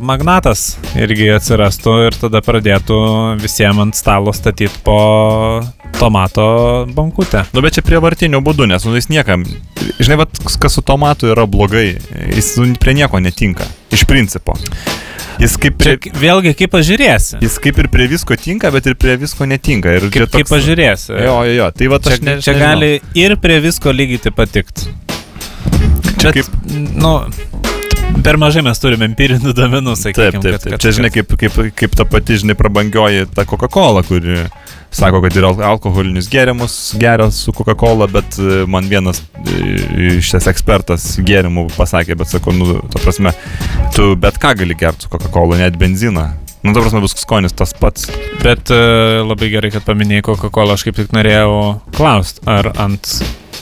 [0.05, 2.97] magnatas irgi atsirastų ir tada pradėtų
[3.41, 5.61] visiems ant stalo statyti po
[5.99, 7.45] tomato bankutę.
[7.55, 9.45] Nu, bet čia prie vartinių būdų, nes, nu, jis niekam,
[9.99, 11.95] žinai, vat, kas su tomatu yra blogai,
[12.35, 14.55] jis nu, prie nieko netinka, iš principo.
[15.39, 17.41] Jis kaip, Čia prie, k- vėlgi kaip pažiūrėsi.
[17.43, 19.91] jis kaip ir prie visko tinka, bet ir prie visko netinka.
[19.97, 21.11] Ir čia Kaip, kaip pažiūrėsi.
[21.11, 22.59] Jo, jo, jo, tai va, Čia, ne, čia nežinau.
[22.61, 24.87] gali ir prie visko lygiai taip patikti.
[26.21, 27.11] Čia Bet, kaip- nu,
[28.23, 30.41] per mažai mes turime empirinių duomenų, Taip, sakykime.
[30.45, 30.79] taip, taip.
[30.79, 34.39] Čia, žinai, kaip, kaip, kaip ta pati, žinai, prabangioji ta Coca-Cola, kuri
[34.95, 40.47] sako, kad ir al- alkoholinius gėrimus geria su Coca-Cola, bet e, man vienas e, šis
[40.51, 43.35] ekspertas gėrimų pasakė, bet sako, nu, ta prasme,
[43.95, 46.29] tu bet ką gali gerti su Coca-Cola, net benziną.
[46.65, 48.07] Nu, ta prasme, bus skonis tas pats.
[48.41, 48.79] Bet e,
[49.25, 51.57] labai gerai, kad paminėjai Coca-Cola, aš kaip tik norėjau
[51.97, 53.17] klausti, ar ant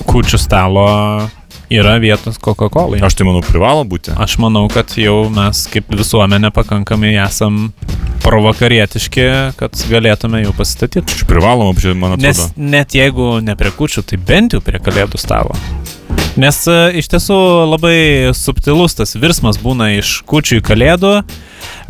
[0.10, 0.86] kučių stalo
[1.74, 3.02] yra vietos Coca-Colai.
[3.04, 4.14] Aš tai manau, privalo būti.
[4.20, 7.72] Aš manau, kad jau mes kaip visuomenė pakankamai esam
[8.24, 9.26] provokarietiški,
[9.60, 11.20] kad galėtume jau pasistatyti.
[11.20, 12.70] Čia privaloma, man Nes atrodo.
[12.72, 15.58] net jeigu ne prie kučių, tai bent jau prie kalėdų stalo.
[16.40, 17.36] Nes e, iš tiesų
[17.70, 17.98] labai
[18.34, 21.12] subtilus tas virsmas būna iš kučių į kalėdų,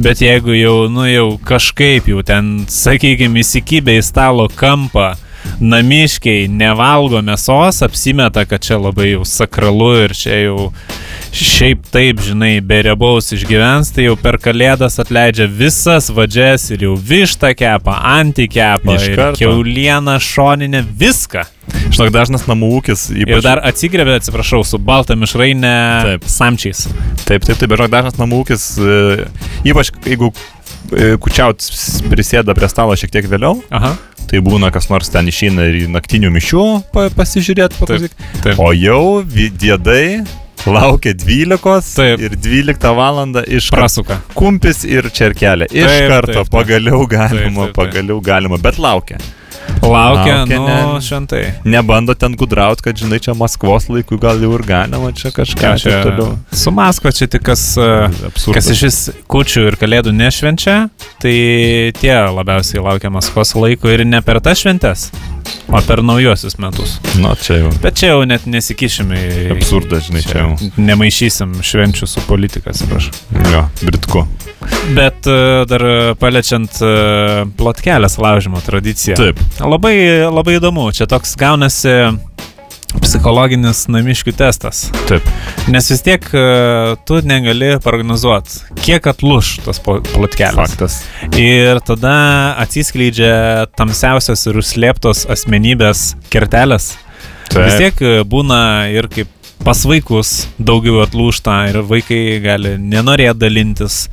[0.04, 5.14] bet jeigu jau, nu jau kažkaip jau ten, sakykime, įsikibę į stalo kampą,
[5.64, 10.70] namiškiai nevalgo mėsos, apsimeta, kad čia labai jau sakralu ir čia jau
[11.34, 16.94] šiaip taip, žinai, be riebaus išgyvens, tai jau per kalėdas atleidžia visas vadžias ir jau
[16.98, 18.48] vištą kepa, antį
[19.18, 19.40] karto.
[19.42, 21.48] keulieną, šoninę, viską.
[21.94, 23.38] Žinok, dažnas namų ūkis, ypač...
[23.38, 25.76] Ir dar atsigrėbė, atsiprašau, su balta mišrainė
[26.08, 26.28] Taip.
[26.30, 26.86] samčiais.
[27.24, 29.28] Taip, taip, taip, žinok, dažnas namų ūkis, e,
[29.72, 31.64] ypač jeigu e, kučiaut
[32.12, 33.94] prisėda prie stalo šiek tiek vėliau, Aha.
[34.30, 36.64] Tai būna kas nors ten išeina ir naktinių mišių
[36.94, 38.16] pa, pasižiūrėti, paklausyk.
[38.44, 38.60] taip.
[38.60, 40.24] O jau diedai
[40.66, 42.22] laukia 12 Taip.
[42.24, 43.20] ir 12 val.
[43.48, 44.22] iš Prasuka.
[44.34, 45.68] kumpis ir čerkelė.
[45.72, 46.52] Iš Taip, karto taip, taip.
[46.56, 47.76] pagaliau galima, Taip, taip, taip.
[47.76, 49.18] pagaliau galima, bet laukia.
[49.84, 51.44] Laukia, Laukia, nu, ne- šventai.
[51.68, 55.98] Nebando ten gudraut, kad žinai, čia Maskvos laikų gal jau ir galima, čia kažką čia
[56.06, 56.38] toliau.
[56.56, 57.90] Su Maskva čia tik kas, e,
[58.30, 58.56] Absurdas.
[58.56, 60.78] kas iš vis kučių ir kalėdų nešvenčia,
[61.20, 61.36] tai
[62.00, 65.10] tie labiausiai laukia Maskvos laiko ir ne per tas šventes,
[65.68, 66.98] o per naujuosius metus.
[67.20, 67.72] Nu, čia jau.
[67.84, 69.44] Bet čia jau net nesikišime į...
[69.58, 70.72] Absurdas, žinai, čia jau.
[70.78, 73.16] Nemaišysim švenčių su politika, atsiprašau.
[73.54, 74.26] Jo, britku.
[74.96, 75.38] Bet e,
[75.70, 75.86] dar
[76.20, 76.94] paliečiant e,
[77.60, 79.18] plotkelės laužimo tradiciją.
[79.20, 79.42] Taip.
[79.60, 79.96] Labai,
[80.30, 81.98] labai įdomu, čia toks gaunasi
[83.02, 84.86] psichologinis namiškių testas.
[85.10, 85.26] Taip.
[85.72, 86.44] Nes vis tiek e,
[87.08, 90.58] tu negali prognozuoti, kiek atluš tas plotkelis.
[90.58, 91.00] Faktas.
[91.40, 92.16] Ir tada
[92.64, 96.94] atsiskleidžia tamsiausios ir užslėptos asmenybės kertelės.
[97.50, 97.66] Taip.
[97.66, 98.60] Vis tiek e, būna
[98.94, 99.32] ir kaip
[99.64, 104.04] pas vaikus daugiau atlūšta ir vaikai gali nenorėti dalintis.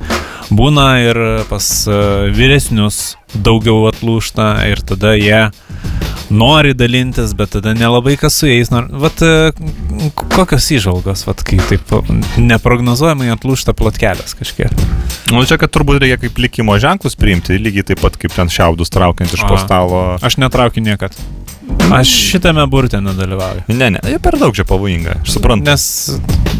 [0.51, 1.97] Būna ir pas e,
[2.35, 5.45] vyresnius daugiau atlūšta ir tada jie
[6.31, 8.71] nori dalintis, bet tada nelabai kas su jais.
[8.71, 8.89] Nor...
[9.03, 9.51] Vat e,
[10.35, 11.93] kokios įžvalgos, vat kai taip
[12.39, 14.75] neprognozuojamai atlūšta plotkelės kažkiek.
[15.31, 18.91] Nu, čia, kad turbūt reikia kaip likimo ženklus priimti, lygiai taip pat kaip ten šiaudus
[18.91, 19.61] traukiant iš po A.
[19.63, 20.01] stalo.
[20.19, 21.15] Aš netraukiu niekad.
[21.95, 23.67] Aš šitame burtė nedalyvauju.
[23.71, 25.71] Ne, ne, per daug čia pavojinga, aš suprantu.
[25.71, 26.50] Nes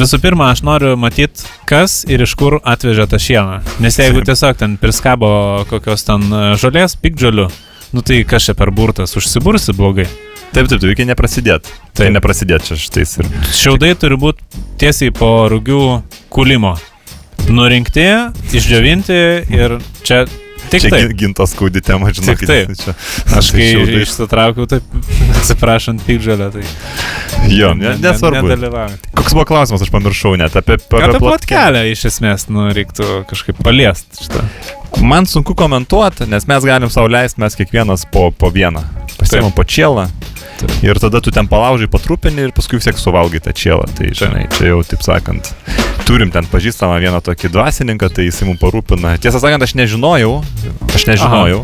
[0.00, 3.60] visų pirma, aš noriu matyti, kas ir iš kur atvežė tą šieną.
[3.84, 5.30] Nes jeigu tiesiog ten priskabo
[5.70, 7.48] kokios ten e, žolės, pikdžiolių,
[7.92, 10.08] nu tai kas čia per burtas, užsibursi blogai.
[10.52, 11.72] Taip, taip, reikia neprasidėti.
[11.96, 13.28] Tai neprasidėti čia šitais ir.
[13.56, 15.82] Šiaudai turi būti tiesiai po rugių
[16.32, 16.74] kulimo.
[17.48, 18.06] Nurinkti,
[18.54, 19.20] išdžiovinti
[19.52, 20.26] ir čia
[20.70, 21.08] tik čia taip.
[21.10, 22.46] gi- gintos skaudi tema, žinokit.
[22.46, 22.70] taip.
[22.76, 22.94] Čia.
[23.38, 24.82] Aš tai kai šiaudai- išsitraukiau, taip
[25.40, 26.62] atsiprašant pikdžiolę, tai
[27.48, 28.46] Jo, ne, nesvarbu.
[28.48, 28.96] nedalyvauju.
[29.14, 33.58] Koks buvo klausimas, aš pamiršau net apie, apie Apie plotkelę iš esmės, nu, reiktų kažkaip
[33.64, 34.44] paliesti šitą.
[35.02, 38.84] Man sunku komentuoti, nes mes galim sau leisti, mes kiekvienas po, po vieną.
[39.18, 40.08] Pasiemam po čielą.
[40.82, 43.86] Ir tada tu ten palaužai patrupinį ir paskui vis tiek suvalgai tą čielą.
[43.98, 45.52] Tai žinai, čia jau taip sakant.
[46.08, 49.14] Turim ten pažįstamą vieną tokį dvasininką, tai jisai mums parūpina.
[49.22, 50.34] Tiesą sakant, aš nežinojau,
[50.92, 51.62] aš nežinojau,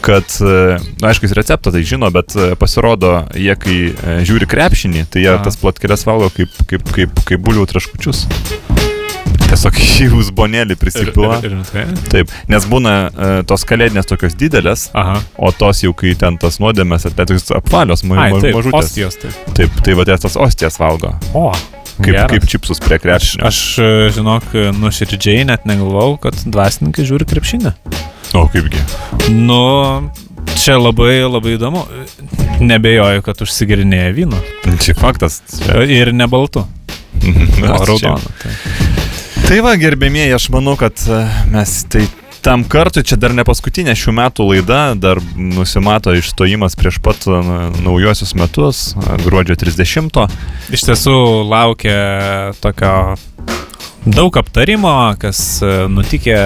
[0.00, 4.48] kad, e, na, aišku, jis receptą tai žino, bet e, pasirodo, jie kai e, žiūri
[4.48, 5.44] krepšinį, tai jie Aha.
[5.44, 8.24] tas plotkelės valgo kaip, kaip, kaip, kaip bulių traškučius.
[9.48, 11.10] Tiesiog į uzbonėlį ir, ir,
[11.48, 15.18] ir, Taip, nes būna uh, tos kalėdinės tokios didelės, Aha.
[15.40, 18.84] o tos jau kai ten tas nuodėmės, tai tokios apvalios, ma Ai, ma taip, mažutės.
[18.90, 19.40] ostijos, taip.
[19.56, 21.14] Taip, tai va tas ostijas valgo.
[21.34, 21.50] O,
[21.98, 22.30] Kaip, geras.
[22.30, 23.46] kaip čipsus prie Aš, krepšinio.
[23.48, 27.72] aš, e, žinok, nuoširdžiai net negalvau, kad dvasininkai žiūri krepšinę.
[28.38, 28.78] O kaipgi.
[29.34, 29.58] Nu,
[30.60, 31.82] čia labai, labai įdomu.
[32.62, 34.38] Nebejoju, kad užsigirinėja vyno.
[34.84, 35.40] Čia faktas.
[35.56, 35.82] Čia.
[35.90, 36.66] Ir ne baltu,
[37.18, 38.30] Mhm, o raudonu.
[38.44, 38.52] Tai.
[39.48, 41.22] Tai va, gerbėmieji, aš manau, kad e,
[41.52, 42.02] mes tai
[42.44, 47.38] tam kartui, čia dar ne paskutinė šių metų laida, dar nusimato išstojimas prieš pat e,
[47.80, 50.20] naujuosius metus, e, gruodžio 30.
[50.76, 51.16] Iš tiesų
[51.48, 51.96] laukia
[52.60, 52.92] tokio
[54.08, 55.40] daug aptarimo, kas
[55.92, 56.36] nutikė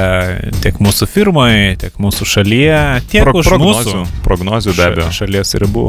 [0.63, 2.79] tiek mūsų firmoje, tiek mūsų šalyje,
[3.11, 5.11] tiek Pro- už prognozių, mūsų prognozių be abejo.
[5.11, 5.89] ša- šalies ribų.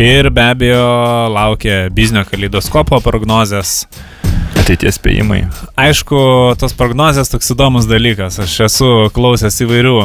[0.00, 0.84] Ir be abejo
[1.32, 3.86] laukia biznio kaleidoskopo prognozės.
[4.60, 5.44] Ateities spėjimai.
[5.80, 6.18] Aišku,
[6.60, 8.38] tos prognozės toks įdomus dalykas.
[8.44, 9.96] Aš esu klausęs įvairių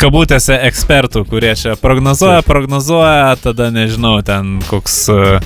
[0.00, 5.38] kabutėse ekspertų, kurie čia prognozuoja, prognozuoja, tada nežinau, ten koks, e,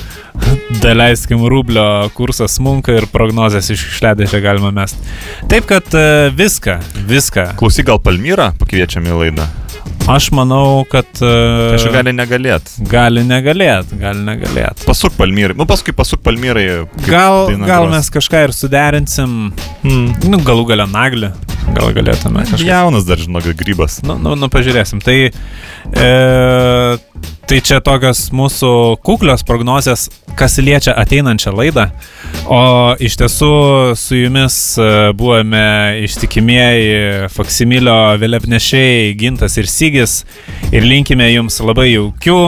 [0.82, 5.00] daleiskim, rublio kursas smunka ir prognozės iš išledėšę galima mest.
[5.50, 6.78] Taip kad e, viską,
[7.10, 7.50] viską.
[7.60, 9.48] Klausyk, gal Palmyrą pakviečiam į laidą?
[10.10, 11.06] Aš manau, kad...
[11.22, 12.70] e, Aš gali negalėt.
[12.90, 14.82] Gali negalėt, gali negalėt.
[14.88, 15.54] Pasuk Palmyrai.
[15.58, 16.64] Nu, paskui pasuk Palmyrai.
[17.06, 17.92] Gal, gal gros.
[17.94, 19.36] mes kažką ir suderinsim,
[19.84, 20.10] Hmm.
[20.28, 21.30] nu, galų galę naglį,
[21.76, 22.66] gal galėtume kažką.
[22.68, 24.00] Jaunas dar, žinok, grybas.
[24.04, 25.00] Nu, nu, nu pažiūrėsim.
[25.04, 26.08] Tai, e,
[27.48, 28.72] tai čia tokios mūsų
[29.06, 30.08] kuklios prognozės,
[30.38, 31.88] kas liečia ateinančią laidą.
[32.50, 33.50] O iš tiesų
[33.98, 40.20] su jumis e, buvome ištikimieji Faksimilio vėliavnešiai Gintas ir Sygis.
[40.70, 42.40] Ir linkime jums labai jaukių,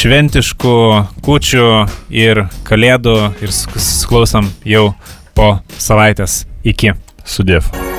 [0.00, 0.78] šventiškų
[1.26, 1.68] kučių
[2.14, 3.18] ir kalėdų.
[3.42, 4.90] Ir susiklausom jau
[5.36, 6.44] po savaitės.
[6.64, 6.96] Iki.
[7.28, 7.97] Sudėv.